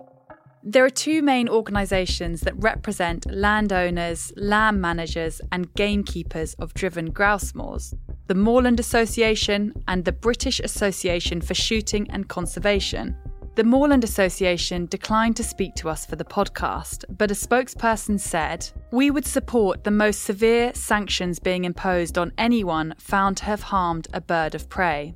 There 0.69 0.85
are 0.85 0.91
two 0.91 1.23
main 1.23 1.49
organisations 1.49 2.41
that 2.41 2.61
represent 2.61 3.25
landowners, 3.31 4.33
land 4.35 4.81
managers, 4.81 5.41
and 5.53 5.73
gamekeepers 5.75 6.55
of 6.55 6.75
driven 6.75 7.13
grouse 7.13 7.55
moors 7.55 7.95
the 8.27 8.35
Moorland 8.35 8.81
Association 8.81 9.73
and 9.87 10.05
the 10.05 10.11
British 10.11 10.59
Association 10.59 11.41
for 11.41 11.55
Shooting 11.55 12.11
and 12.11 12.27
Conservation. 12.27 13.17
The 13.55 13.63
Moorland 13.63 14.03
Association 14.03 14.87
declined 14.87 15.37
to 15.37 15.45
speak 15.45 15.77
to 15.77 15.89
us 15.89 16.05
for 16.05 16.17
the 16.17 16.25
podcast, 16.25 17.05
but 17.17 17.31
a 17.31 17.35
spokesperson 17.35 18.19
said, 18.19 18.69
We 18.91 19.13
would 19.13 19.25
support 19.25 19.85
the 19.85 19.93
most 19.93 20.23
severe 20.23 20.75
sanctions 20.75 21.39
being 21.39 21.65
imposed 21.65 22.19
on 22.19 22.33
anyone 22.37 22.97
found 22.99 23.37
to 23.37 23.45
have 23.45 23.63
harmed 23.63 24.09
a 24.13 24.21
bird 24.21 24.57
of 24.57 24.69
prey. 24.69 25.15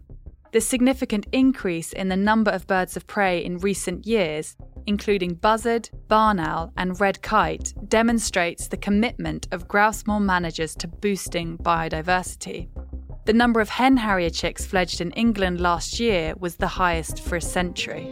The 0.53 0.61
significant 0.61 1.27
increase 1.31 1.93
in 1.93 2.09
the 2.09 2.17
number 2.17 2.51
of 2.51 2.67
birds 2.67 2.97
of 2.97 3.07
prey 3.07 3.45
in 3.45 3.59
recent 3.59 4.07
years 4.07 4.57
including 4.91 5.35
buzzard, 5.35 5.89
barn 6.09 6.41
owl, 6.41 6.73
and 6.77 7.01
red 7.01 7.23
kite, 7.23 7.73
demonstrates 7.89 8.67
the 8.67 8.77
commitment 8.77 9.47
of 9.53 9.69
grouse 9.69 10.05
moor 10.05 10.19
managers 10.19 10.75
to 10.75 10.89
boosting 10.89 11.57
biodiversity. 11.59 12.69
The 13.25 13.33
number 13.33 13.61
of 13.61 13.69
hen 13.69 13.97
harrier 13.97 14.31
chicks 14.31 14.67
fledged 14.67 15.01
in 15.01 15.13
England 15.13 15.61
last 15.61 16.01
year 16.01 16.35
was 16.41 16.57
the 16.57 16.67
highest 16.67 17.23
for 17.23 17.37
a 17.37 17.41
century. 17.41 18.05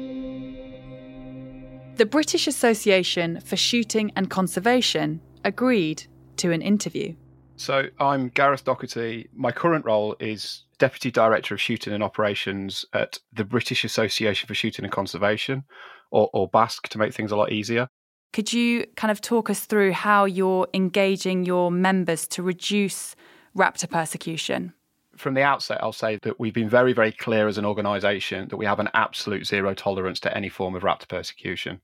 The 1.97 2.07
British 2.07 2.47
Association 2.47 3.41
for 3.41 3.57
Shooting 3.57 4.13
and 4.15 4.31
Conservation 4.31 5.21
agreed 5.45 6.07
to 6.37 6.53
an 6.53 6.63
interview. 6.63 7.17
So, 7.57 7.89
I'm 7.99 8.29
Gareth 8.29 8.65
Dockerty. 8.65 9.27
My 9.35 9.51
current 9.51 9.85
role 9.85 10.15
is 10.21 10.63
Deputy 10.79 11.11
Director 11.11 11.55
of 11.55 11.61
Shooting 11.61 11.93
and 11.93 12.05
Operations 12.05 12.85
at 12.93 13.19
the 13.33 13.45
British 13.45 13.83
Association 13.83 14.47
for 14.47 14.55
Shooting 14.55 14.85
and 14.85 14.93
Conservation 14.93 15.65
or, 16.11 16.31
or 16.33 16.49
BASC 16.49 16.89
to 16.89 16.99
make 16.99 17.15
things 17.15 17.33
a 17.33 17.37
lot 17.37 17.53
easier. 17.53 17.89
Could 18.33 18.53
you 18.53 18.87
kind 18.97 19.11
of 19.11 19.21
talk 19.21 19.49
us 19.49 19.65
through 19.65 19.93
how 19.93 20.25
you're 20.25 20.69
engaging 20.75 21.45
your 21.45 21.71
members 21.71 22.27
to 22.29 22.43
reduce 22.43 23.17
raptor 23.57 23.89
persecution? 23.89 24.75
From 25.17 25.35
the 25.35 25.43
outset, 25.43 25.83
I'll 25.83 25.93
say 25.93 26.19
that 26.23 26.39
we've 26.39 26.55
been 26.55 26.69
very, 26.69 26.93
very 26.93 27.11
clear 27.11 27.49
as 27.49 27.59
an 27.59 27.65
organisation 27.65 28.49
that 28.49 28.57
we 28.57 28.67
have 28.67 28.79
an 28.79 28.91
absolute 28.95 29.47
zero 29.47 29.75
tolerance 29.75 30.21
to 30.21 30.37
any 30.37 30.49
form 30.49 30.77
of 30.77 30.83
raptor 30.83 31.09
persecution. 31.09 31.81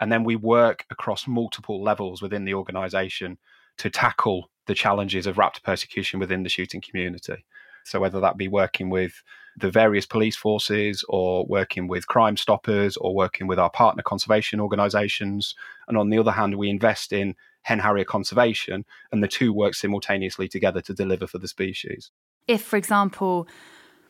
And 0.00 0.10
then 0.10 0.24
we 0.24 0.34
work 0.34 0.84
across 0.90 1.28
multiple 1.28 1.82
levels 1.82 2.22
within 2.22 2.44
the 2.44 2.54
organisation 2.54 3.38
to 3.78 3.90
tackle 3.90 4.50
the 4.66 4.74
challenges 4.74 5.26
of 5.26 5.36
raptor 5.36 5.62
persecution 5.62 6.18
within 6.18 6.42
the 6.42 6.48
shooting 6.48 6.80
community. 6.80 7.44
So, 7.84 8.00
whether 8.00 8.20
that 8.20 8.36
be 8.36 8.48
working 8.48 8.90
with 8.90 9.22
the 9.56 9.70
various 9.70 10.06
police 10.06 10.36
forces 10.36 11.04
or 11.08 11.44
working 11.46 11.86
with 11.86 12.06
crime 12.06 12.36
stoppers 12.36 12.96
or 12.96 13.14
working 13.14 13.46
with 13.46 13.58
our 13.58 13.70
partner 13.70 14.02
conservation 14.02 14.60
organisations. 14.60 15.54
And 15.88 15.98
on 15.98 16.08
the 16.08 16.18
other 16.18 16.32
hand, 16.32 16.56
we 16.56 16.70
invest 16.70 17.12
in 17.12 17.34
hen 17.62 17.78
harrier 17.78 18.04
conservation, 18.04 18.84
and 19.12 19.22
the 19.22 19.28
two 19.28 19.52
work 19.52 19.74
simultaneously 19.74 20.48
together 20.48 20.80
to 20.80 20.92
deliver 20.92 21.26
for 21.26 21.38
the 21.38 21.46
species. 21.48 22.10
If, 22.48 22.62
for 22.62 22.76
example, 22.76 23.46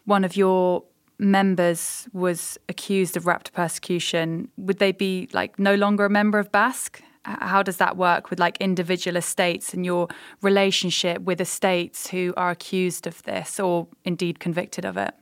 one 0.04 0.24
of 0.24 0.36
your 0.36 0.84
members 1.18 2.08
was 2.12 2.58
accused 2.68 3.16
of 3.16 3.24
raptor 3.24 3.52
persecution, 3.52 4.48
would 4.56 4.78
they 4.78 4.92
be 4.92 5.28
like 5.32 5.58
no 5.58 5.74
longer 5.74 6.06
a 6.06 6.10
member 6.10 6.38
of 6.38 6.50
BASC? 6.50 7.02
How 7.24 7.62
does 7.62 7.76
that 7.76 7.96
work 7.96 8.30
with 8.30 8.40
like 8.40 8.56
individual 8.58 9.16
estates 9.16 9.72
and 9.72 9.86
your 9.86 10.08
relationship 10.40 11.22
with 11.22 11.40
estates 11.40 12.08
who 12.08 12.34
are 12.36 12.50
accused 12.50 13.06
of 13.06 13.22
this 13.22 13.60
or 13.60 13.86
indeed 14.04 14.40
convicted 14.40 14.84
of 14.84 14.96
it? 14.96 15.14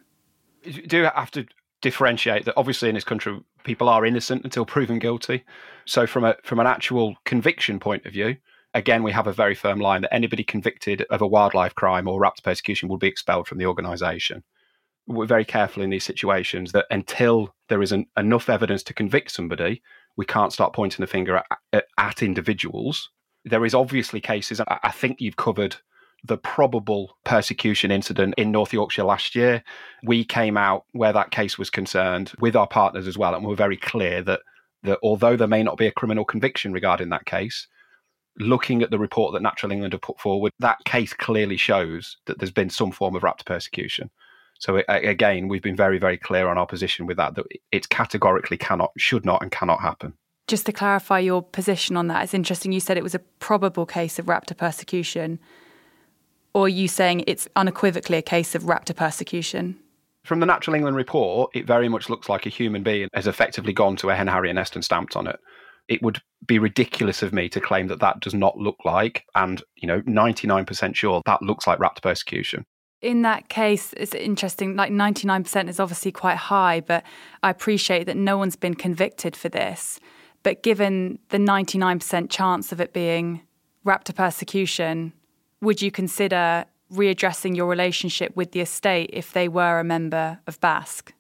You 0.63 0.87
do 0.87 1.03
have 1.03 1.31
to 1.33 1.47
differentiate 1.83 2.45
that 2.45 2.55
obviously 2.57 2.89
in 2.89 2.95
this 2.95 3.05
country 3.05 3.41
people 3.65 3.89
are 3.89 4.05
innocent 4.05 4.45
until 4.45 4.65
proven 4.65 4.99
guilty. 4.99 5.45
So 5.85 6.07
from 6.07 6.25
a 6.25 6.37
from 6.43 6.61
an 6.61 6.67
actual 6.67 7.17
conviction 7.25 7.79
point 7.79 8.07
of 8.07 8.13
view, 8.13 8.37
again 8.75 9.03
we 9.03 9.13
have 9.13 9.27
a 9.27 9.33
very 9.33 9.55
firm 9.55 9.81
line 9.81 10.03
that 10.03 10.15
anybody 10.15 10.45
convicted 10.45 11.03
of 11.11 11.21
a 11.21 11.27
wildlife 11.27 11.75
crime 11.75 12.09
or 12.09 12.21
raptor 12.21 12.43
persecution 12.43 12.89
will 12.89 12.99
be 12.99 13.09
expelled 13.09 13.47
from 13.47 13.59
the 13.59 13.67
organisation. 13.67 14.43
We're 15.07 15.27
very 15.27 15.45
careful 15.45 15.83
in 15.83 15.91
these 15.91 16.05
situations 16.05 16.73
that 16.73 16.87
until 16.91 17.55
there 17.69 17.83
is 17.83 17.93
an, 17.93 18.07
enough 18.17 18.49
evidence 18.49 18.83
to 18.85 18.95
convict 18.95 19.33
somebody, 19.33 19.83
we 20.17 20.25
can't 20.25 20.53
start 20.53 20.73
pointing 20.73 21.03
the 21.03 21.07
finger 21.07 21.43
at, 21.73 21.85
at, 21.99 22.23
individuals. 22.23 23.11
There 23.45 23.65
is 23.65 23.75
obviously 23.75 24.21
cases. 24.21 24.61
I 24.61 24.91
think 24.91 25.21
you've 25.21 25.37
covered 25.37 25.77
the 26.25 26.37
probable 26.37 27.17
persecution 27.25 27.91
incident 27.91 28.35
in 28.37 28.51
North 28.51 28.73
Yorkshire 28.73 29.05
last 29.05 29.35
year. 29.35 29.63
We 30.03 30.25
came 30.25 30.57
out 30.57 30.85
where 30.93 31.13
that 31.13 31.31
case 31.31 31.59
was 31.59 31.71
concerned 31.71 32.33
with 32.39 32.55
our 32.55 32.67
partners 32.67 33.07
as 33.07 33.17
well, 33.17 33.35
and 33.35 33.45
we're 33.45 33.55
very 33.55 33.77
clear 33.77 34.23
that 34.23 34.41
that 34.83 34.99
although 35.03 35.37
there 35.37 35.47
may 35.49 35.63
not 35.63 35.77
be 35.77 35.87
a 35.87 35.93
criminal 35.93 36.25
conviction 36.25 36.73
regarding 36.73 37.11
that 37.11 37.27
case, 37.27 37.69
looking 38.39 38.83
at 38.83 38.91
the 38.91 38.99
report 38.99 39.33
that 39.33 39.43
Natural 39.43 39.73
England 39.73 39.93
have 39.93 40.03
put 40.03 40.19
forward, 40.19 40.53
that 40.59 40.79
case 40.85 41.13
clearly 41.13 41.59
shows 41.59 42.17
that 42.27 42.39
there's 42.39 42.51
been 42.51 42.71
some 42.71 42.91
form 42.91 43.15
of 43.15 43.23
rapt 43.23 43.45
persecution. 43.45 44.11
So 44.61 44.83
again, 44.89 45.49
we've 45.49 45.63
been 45.63 45.77
very, 45.77 45.99
very 45.99 46.17
clear 46.17 46.49
on 46.49 46.59
our 46.59 46.67
position 46.67 47.07
with 47.07 47.17
that 47.17 47.35
that 47.35 47.47
it 47.73 47.89
categorically 47.89 48.57
cannot, 48.57 48.93
should 48.97 49.25
not, 49.25 49.43
and 49.43 49.51
cannot 49.51 49.81
happen. 49.81 50.15
Just 50.47 50.67
to 50.67 50.73
clarify 50.73 51.19
your 51.19 51.43
position 51.43 51.97
on 51.97 52.09
that, 52.09 52.25
it's 52.25 52.35
interesting. 52.35 52.73
You 52.73 52.81
said 52.81 52.97
it 52.97 53.03
was 53.03 53.15
a 53.15 53.21
probable 53.21 53.87
case 53.87 54.19
of 54.19 54.27
raptor 54.27 54.57
persecution 54.57 55.39
or 56.55 56.65
are 56.65 56.69
you 56.69 56.89
saying 56.89 57.25
it's 57.27 57.49
unequivocally 57.57 58.19
a 58.19 58.23
case 58.23 58.55
of 58.55 58.65
raptor 58.65 58.95
persecution? 58.95 59.79
From 60.25 60.41
the 60.41 60.47
Natural 60.47 60.75
England 60.75 60.97
report, 60.97 61.51
it 61.55 61.67
very 61.67 61.89
much 61.89 62.11
looks 62.11 62.29
like 62.29 62.45
a 62.45 62.51
human 62.51 62.83
being 62.83 63.09
has 63.15 63.27
effectively 63.27 63.73
gone 63.73 63.97
to 63.97 64.11
a 64.11 64.15
hen 64.15 64.27
harrier 64.27 64.53
nest 64.53 64.75
and 64.75 64.85
stamped 64.85 65.17
on 65.17 65.27
it. 65.27 65.39
It 65.89 66.03
would 66.03 66.21
be 66.47 66.59
ridiculous 66.59 67.23
of 67.23 67.33
me 67.33 67.49
to 67.51 67.61
claim 67.61 67.87
that 67.89 68.01
that 68.01 68.21
does 68.21 68.35
not 68.35 68.59
look 68.59 68.77
like, 68.85 69.25
and 69.35 69.63
you 69.77 69.87
know, 69.89 70.03
99% 70.03 70.95
sure 70.95 71.23
that 71.25 71.43
looks 71.43 71.67
like 71.67 71.79
raptor 71.79 72.03
persecution. 72.03 72.65
In 73.03 73.23
that 73.23 73.49
case, 73.49 73.95
it's 73.97 74.15
interesting. 74.15 74.77
Like 74.77 74.93
99% 74.93 75.69
is 75.69 75.81
obviously 75.81 76.13
quite 76.13 76.37
high, 76.37 76.81
but 76.81 77.03
I 77.43 77.51
appreciate 77.51 78.05
that 78.05 78.17
no 78.17 78.37
one's 78.37 78.57
been 78.57 78.75
convicted 78.75 79.35
for 79.35 79.49
this. 79.49 79.99
But 80.43 80.63
given 80.63 81.19
the 81.31 81.39
99% 81.39 82.31
chance 82.31 82.73
of 82.73 82.81
it 82.81 82.93
being 82.93 83.43
raptor 83.87 84.15
persecution, 84.15 85.13
would 85.61 85.81
you 85.81 85.91
consider 85.91 86.67
readdressing 86.93 87.57
your 87.57 87.67
relationship 87.67 88.37
with 88.37 88.53
the 88.53 88.61
estate 88.61 89.11
if 89.13 89.33
they 89.33 89.49
were 89.49 89.79
a 89.79 89.85
member 89.85 90.39
of 90.47 90.61
BASC? 90.61 91.13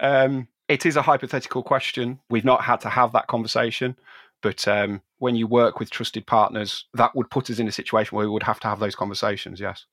Um, 0.00 0.48
it 0.68 0.84
is 0.84 0.96
a 0.96 1.02
hypothetical 1.02 1.62
question. 1.62 2.18
We've 2.28 2.44
not 2.44 2.62
had 2.62 2.80
to 2.80 2.88
have 2.88 3.12
that 3.12 3.26
conversation. 3.26 3.96
But 4.40 4.68
um, 4.68 5.02
when 5.18 5.34
you 5.34 5.46
work 5.46 5.80
with 5.80 5.90
trusted 5.90 6.26
partners, 6.26 6.84
that 6.94 7.14
would 7.16 7.30
put 7.30 7.50
us 7.50 7.58
in 7.58 7.66
a 7.66 7.72
situation 7.72 8.16
where 8.16 8.26
we 8.26 8.32
would 8.32 8.44
have 8.44 8.60
to 8.60 8.68
have 8.68 8.78
those 8.78 8.94
conversations, 8.94 9.58
yes. 9.58 9.86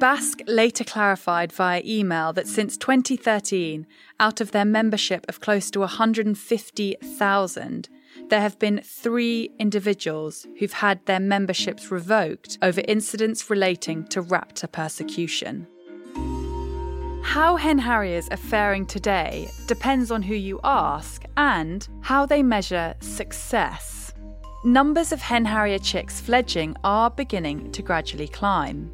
BASC 0.00 0.40
later 0.46 0.82
clarified 0.82 1.52
via 1.52 1.82
email 1.84 2.32
that 2.32 2.48
since 2.48 2.78
2013, 2.78 3.86
out 4.18 4.40
of 4.40 4.50
their 4.50 4.64
membership 4.64 5.26
of 5.28 5.40
close 5.40 5.70
to 5.72 5.80
150,000, 5.80 7.88
there 8.30 8.40
have 8.40 8.58
been 8.58 8.80
three 8.82 9.50
individuals 9.58 10.46
who've 10.58 10.72
had 10.72 11.04
their 11.04 11.20
memberships 11.20 11.90
revoked 11.90 12.56
over 12.62 12.80
incidents 12.88 13.50
relating 13.50 14.06
to 14.06 14.22
raptor 14.22 14.72
persecution. 14.72 15.66
How 17.22 17.56
hen 17.56 17.78
harriers 17.78 18.26
are 18.30 18.38
faring 18.38 18.86
today 18.86 19.50
depends 19.66 20.10
on 20.10 20.22
who 20.22 20.34
you 20.34 20.60
ask 20.64 21.26
and 21.36 21.86
how 22.00 22.24
they 22.24 22.42
measure 22.42 22.94
success. 23.00 24.14
Numbers 24.64 25.12
of 25.12 25.20
hen 25.20 25.44
harrier 25.44 25.78
chicks 25.78 26.22
fledging 26.22 26.74
are 26.84 27.10
beginning 27.10 27.70
to 27.72 27.82
gradually 27.82 28.28
climb. 28.28 28.90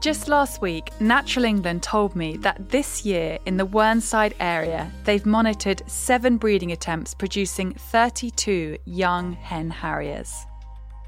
Just 0.00 0.28
last 0.28 0.62
week, 0.62 0.92
Natural 1.00 1.44
England 1.44 1.82
told 1.82 2.14
me 2.14 2.36
that 2.36 2.68
this 2.68 3.04
year 3.04 3.36
in 3.46 3.56
the 3.56 3.66
Whernside 3.66 4.32
area, 4.38 4.92
they've 5.02 5.26
monitored 5.26 5.82
seven 5.90 6.36
breeding 6.36 6.70
attempts 6.70 7.14
producing 7.14 7.74
32 7.74 8.78
young 8.84 9.32
hen 9.32 9.70
harriers. 9.70 10.46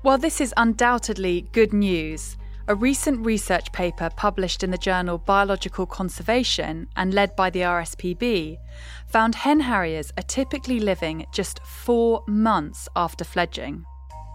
While 0.03 0.19
this 0.19 0.41
is 0.41 0.53
undoubtedly 0.57 1.43
good 1.53 1.73
news, 1.73 2.37
a 2.67 2.75
recent 2.75 3.25
research 3.25 3.71
paper 3.71 4.11
published 4.17 4.65
in 4.65 4.73
the 4.73 4.79
journal 4.79 5.19
Biological 5.19 5.87
Conservation 5.87 6.89
and 6.97 7.15
led 7.15 7.37
by 7.37 7.49
the 7.49 7.61
RSPB 7.61 8.59
found 9.07 9.37
hen 9.37 9.61
harriers 9.61 10.13
are 10.17 10.25
typically 10.25 10.81
living 10.81 11.27
just 11.33 11.61
four 11.65 12.25
months 12.27 12.89
after 12.97 13.23
fledging. 13.23 13.85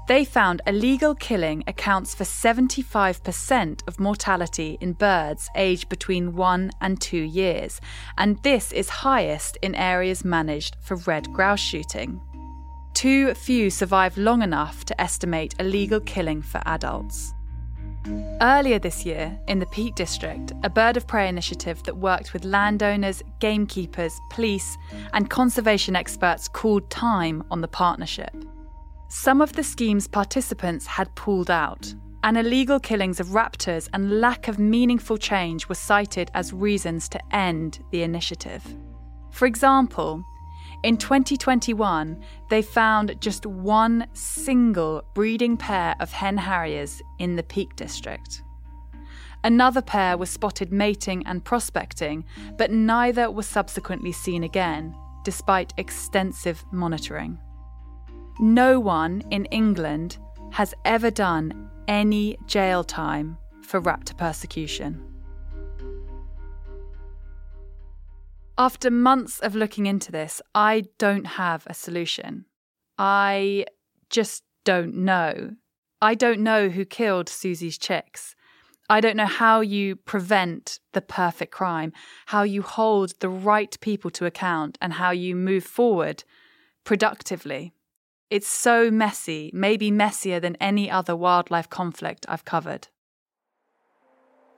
They 0.08 0.24
found 0.24 0.62
illegal 0.68 1.16
killing 1.16 1.64
accounts 1.66 2.14
for 2.14 2.26
75% 2.26 3.88
of 3.88 4.00
mortality 4.00 4.78
in 4.80 4.94
birds 4.94 5.50
aged 5.56 5.90
between 5.90 6.36
one 6.36 6.70
and 6.80 7.02
two 7.02 7.24
years, 7.24 7.82
and 8.16 8.42
this 8.44 8.72
is 8.72 8.88
highest 8.90 9.58
in 9.64 9.74
areas 9.74 10.24
managed 10.24 10.76
for 10.80 10.98
red 11.08 11.34
grouse 11.34 11.60
shooting. 11.60 12.22
Too 12.94 13.34
few 13.34 13.72
survive 13.72 14.16
long 14.16 14.44
enough 14.44 14.86
to 14.86 15.02
estimate 15.02 15.56
illegal 15.60 16.00
killing 16.00 16.44
for 16.44 16.62
adults. 16.68 17.34
Earlier 18.42 18.78
this 18.78 19.08
year, 19.08 19.36
in 19.48 19.58
the 19.58 19.66
Peak 19.68 19.96
District, 19.96 20.54
a 20.64 20.70
bird 20.70 20.98
of 20.98 21.08
prey 21.08 21.28
initiative 21.28 21.82
that 21.84 21.98
worked 21.98 22.32
with 22.32 22.46
landowners, 22.46 23.24
gamekeepers, 23.40 24.14
police, 24.30 24.78
and 25.14 25.32
conservation 25.32 25.96
experts 25.96 26.48
called 26.48 26.88
time 26.92 27.44
on 27.50 27.62
the 27.62 27.68
partnership. 27.68 28.36
Some 29.08 29.40
of 29.40 29.54
the 29.54 29.64
scheme's 29.64 30.08
participants 30.08 30.88
had 30.88 31.14
pulled 31.16 31.52
out, 31.52 31.94
and 32.24 32.38
illegal 32.38 32.80
killings 32.80 33.20
of 33.20 33.28
raptors 33.28 33.88
and 33.94 34.20
lack 34.20 34.48
of 34.48 34.58
meaningful 34.58 35.18
change 35.18 35.70
were 35.70 35.76
cited 35.76 36.32
as 36.34 36.52
reasons 36.52 37.08
to 37.10 37.36
end 37.36 37.84
the 37.92 38.02
initiative. 38.02 38.64
For 39.32 39.46
example, 39.46 40.24
in 40.84 40.98
2021, 40.98 42.24
they 42.50 42.62
found 42.62 43.20
just 43.22 43.46
one 43.46 44.08
single 44.14 45.04
breeding 45.14 45.56
pair 45.56 45.96
of 46.00 46.12
hen 46.12 46.38
harriers 46.38 47.02
in 47.20 47.36
the 47.36 47.44
Peak 47.44 47.76
District. 47.76 48.42
Another 49.44 49.82
pair 49.82 50.18
was 50.18 50.32
spotted 50.32 50.72
mating 50.72 51.26
and 51.28 51.46
prospecting, 51.46 52.26
but 52.58 52.72
neither 52.72 53.30
was 53.30 53.46
subsequently 53.46 54.12
seen 54.12 54.44
again, 54.44 54.96
despite 55.24 55.74
extensive 55.78 56.66
monitoring. 56.72 57.40
No 58.40 58.80
one 58.80 59.24
in 59.32 59.46
England 59.46 60.18
has 60.52 60.74
ever 60.84 61.10
done 61.10 61.70
any 61.88 62.38
jail 62.46 62.84
time 62.84 63.38
for 63.62 63.82
raptor 63.82 64.18
persecution. 64.18 65.02
After 68.58 68.90
months 68.90 69.40
of 69.40 69.56
looking 69.56 69.86
into 69.86 70.12
this, 70.12 70.42
I 70.54 70.86
don't 70.98 71.28
have 71.28 71.64
a 71.68 71.74
solution. 71.74 72.46
I 72.98 73.66
just 74.10 74.44
don't 74.64 74.96
know. 74.96 75.52
I 76.02 76.16
don't 76.16 76.42
know 76.42 76.70
who 76.70 76.86
killed 76.86 77.30
Susie's 77.30 77.78
chicks. 77.78 78.36
I 78.90 79.02
don't 79.02 79.18
know 79.18 79.26
how 79.26 79.62
you 79.62 79.96
prevent 79.96 80.80
the 80.94 81.02
perfect 81.02 81.52
crime, 81.52 81.92
how 82.28 82.44
you 82.44 82.62
hold 82.62 83.20
the 83.20 83.30
right 83.30 83.78
people 83.82 84.12
to 84.12 84.26
account, 84.26 84.78
and 84.82 84.94
how 84.94 85.12
you 85.12 85.36
move 85.36 85.64
forward 85.64 86.24
productively. 86.84 87.75
It's 88.32 88.48
so 88.48 88.90
messy, 88.90 89.52
maybe 89.54 89.92
messier 89.92 90.40
than 90.40 90.56
any 90.56 90.90
other 90.90 91.16
wildlife 91.16 91.70
conflict 91.70 92.26
I've 92.28 92.44
covered. 92.44 92.88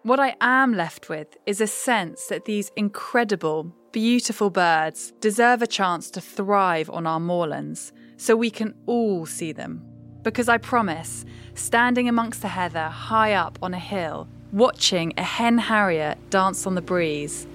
What 0.04 0.22
I 0.22 0.38
am 0.40 0.74
left 0.74 1.10
with 1.10 1.36
is 1.46 1.60
a 1.60 1.68
sense 1.68 2.28
that 2.28 2.46
these 2.46 2.72
incredible, 2.78 3.76
beautiful 3.92 4.50
birds 4.50 5.12
deserve 5.20 5.62
a 5.62 5.68
chance 5.68 6.10
to 6.12 6.22
thrive 6.22 6.90
on 6.90 7.06
our 7.06 7.20
moorlands 7.20 7.92
so 8.16 8.38
we 8.38 8.50
can 8.50 8.74
all 8.86 9.26
see 9.26 9.52
them. 9.52 9.84
Because 10.24 10.48
I 10.48 10.60
promise, 10.60 11.26
standing 11.54 12.08
amongst 12.08 12.42
the 12.42 12.48
heather 12.48 12.88
high 12.88 13.34
up 13.34 13.60
on 13.62 13.74
a 13.74 13.80
hill, 13.80 14.30
watching 14.54 15.14
a 15.18 15.24
hen 15.24 15.58
harrier 15.58 16.16
dance 16.30 16.66
on 16.66 16.76
the 16.76 16.82
breeze 16.82 17.46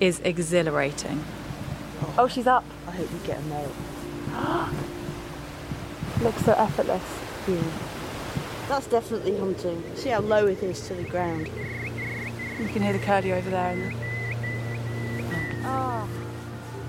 is 0.00 0.20
exhilarating. 0.20 1.22
Oh, 2.16 2.28
she's 2.28 2.46
up. 2.46 2.64
I 2.88 2.92
hope 2.92 3.12
you 3.12 3.18
get 3.26 3.38
a 3.38 3.42
male. 3.42 4.70
Looks 6.22 6.44
so 6.44 6.52
effortless. 6.52 7.02
Yeah. 7.48 7.62
That's 8.68 8.86
definitely 8.86 9.38
hunting. 9.38 9.82
See 9.96 10.10
how 10.10 10.20
low 10.20 10.46
it 10.46 10.62
is 10.62 10.86
to 10.88 10.94
the 10.94 11.04
ground. 11.04 11.48
You 12.58 12.68
can 12.68 12.82
hear 12.82 12.92
the 12.92 12.98
curlew 12.98 13.32
over 13.32 13.48
there. 13.48 13.72
And. 13.72 13.94
Oh, 15.64 16.06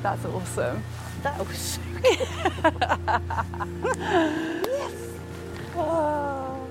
that's 0.04 0.26
awesome. 0.26 0.84
That 1.24 1.48
was 1.48 1.58
so 1.58 1.82
cool. 1.94 2.02
yes. 4.68 4.94
Oh. 5.78 6.68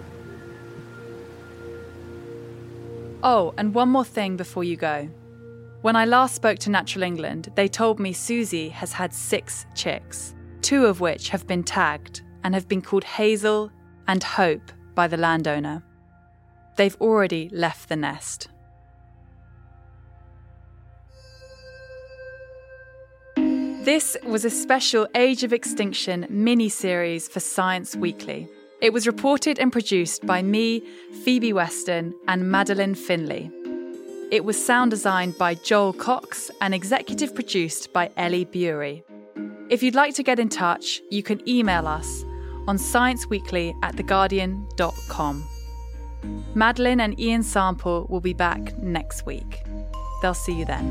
Oh, 3.23 3.55
and 3.57 3.73
one 3.73 3.89
more 3.89 4.05
thing 4.05 4.37
before 4.37 4.65
you 4.65 4.77
go. 4.77 5.09
When 5.81 5.97
I 5.97 6.05
last 6.05 6.35
spoke 6.35 6.59
to 6.59 6.71
Natural 6.71 7.05
England, 7.05 7.49
they 7.55 7.69
told 7.69 7.99
me 7.99 8.13
Susie 8.13 8.69
has 8.69 8.93
had 8.93 9.15
six 9.15 9.65
chicks, 9.75 10.35
two 10.61 10.85
of 10.85 11.01
which 11.01 11.31
have 11.31 11.47
been 11.47 11.63
tagged 11.63 12.21
and 12.45 12.55
have 12.55 12.69
been 12.69 12.83
called 12.83 13.05
Hazel 13.05 13.71
and 14.07 14.23
Hope 14.23 14.73
by 14.95 15.07
the 15.07 15.17
landowner. 15.17 15.83
They've 16.77 16.97
already 17.01 17.49
left 17.53 17.89
the 17.89 17.97
nest. 17.97 18.49
This 23.37 24.17
was 24.25 24.45
a 24.45 24.51
special 24.51 25.09
Age 25.15 25.43
of 25.43 25.53
Extinction 25.53 26.27
mini 26.29 26.69
series 26.69 27.29
for 27.29 27.41
Science 27.41 27.97
Weekly. 27.97 28.49
It 28.81 28.93
was 28.93 29.07
reported 29.07 29.59
and 29.59 29.73
produced 29.73 30.27
by 30.27 30.43
me, 30.43 30.83
Phoebe 31.25 31.53
Weston, 31.53 32.15
and 32.29 32.51
Madeleine 32.51 32.95
Finlay. 32.95 33.51
It 34.31 34.45
was 34.45 34.65
sound 34.65 34.91
designed 34.91 35.37
by 35.39 35.55
Joel 35.55 35.93
Cox 35.93 36.51
and 36.61 36.75
executive 36.75 37.35
produced 37.35 37.93
by 37.93 38.11
Ellie 38.17 38.45
Bury. 38.45 39.03
If 39.71 39.83
you'd 39.83 39.95
like 39.95 40.15
to 40.15 40.23
get 40.23 40.39
in 40.39 40.49
touch, 40.49 41.01
you 41.11 41.23
can 41.23 41.47
email 41.49 41.87
us 41.87 42.25
on 42.71 42.79
Science 42.79 43.27
Weekly 43.27 43.75
at 43.83 43.97
theguardian.com. 43.97 45.45
Madeleine 46.55 47.01
and 47.01 47.19
Ian 47.19 47.43
Sample 47.43 48.07
will 48.09 48.21
be 48.21 48.33
back 48.33 48.79
next 48.79 49.27
week. 49.27 49.65
They'll 50.23 50.35
see 50.35 50.53
you 50.53 50.65
then. 50.65 50.87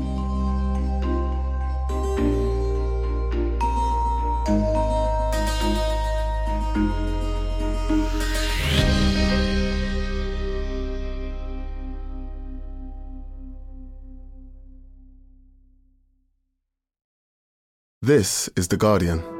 This 18.02 18.50
is 18.54 18.68
The 18.68 18.76
Guardian. 18.76 19.39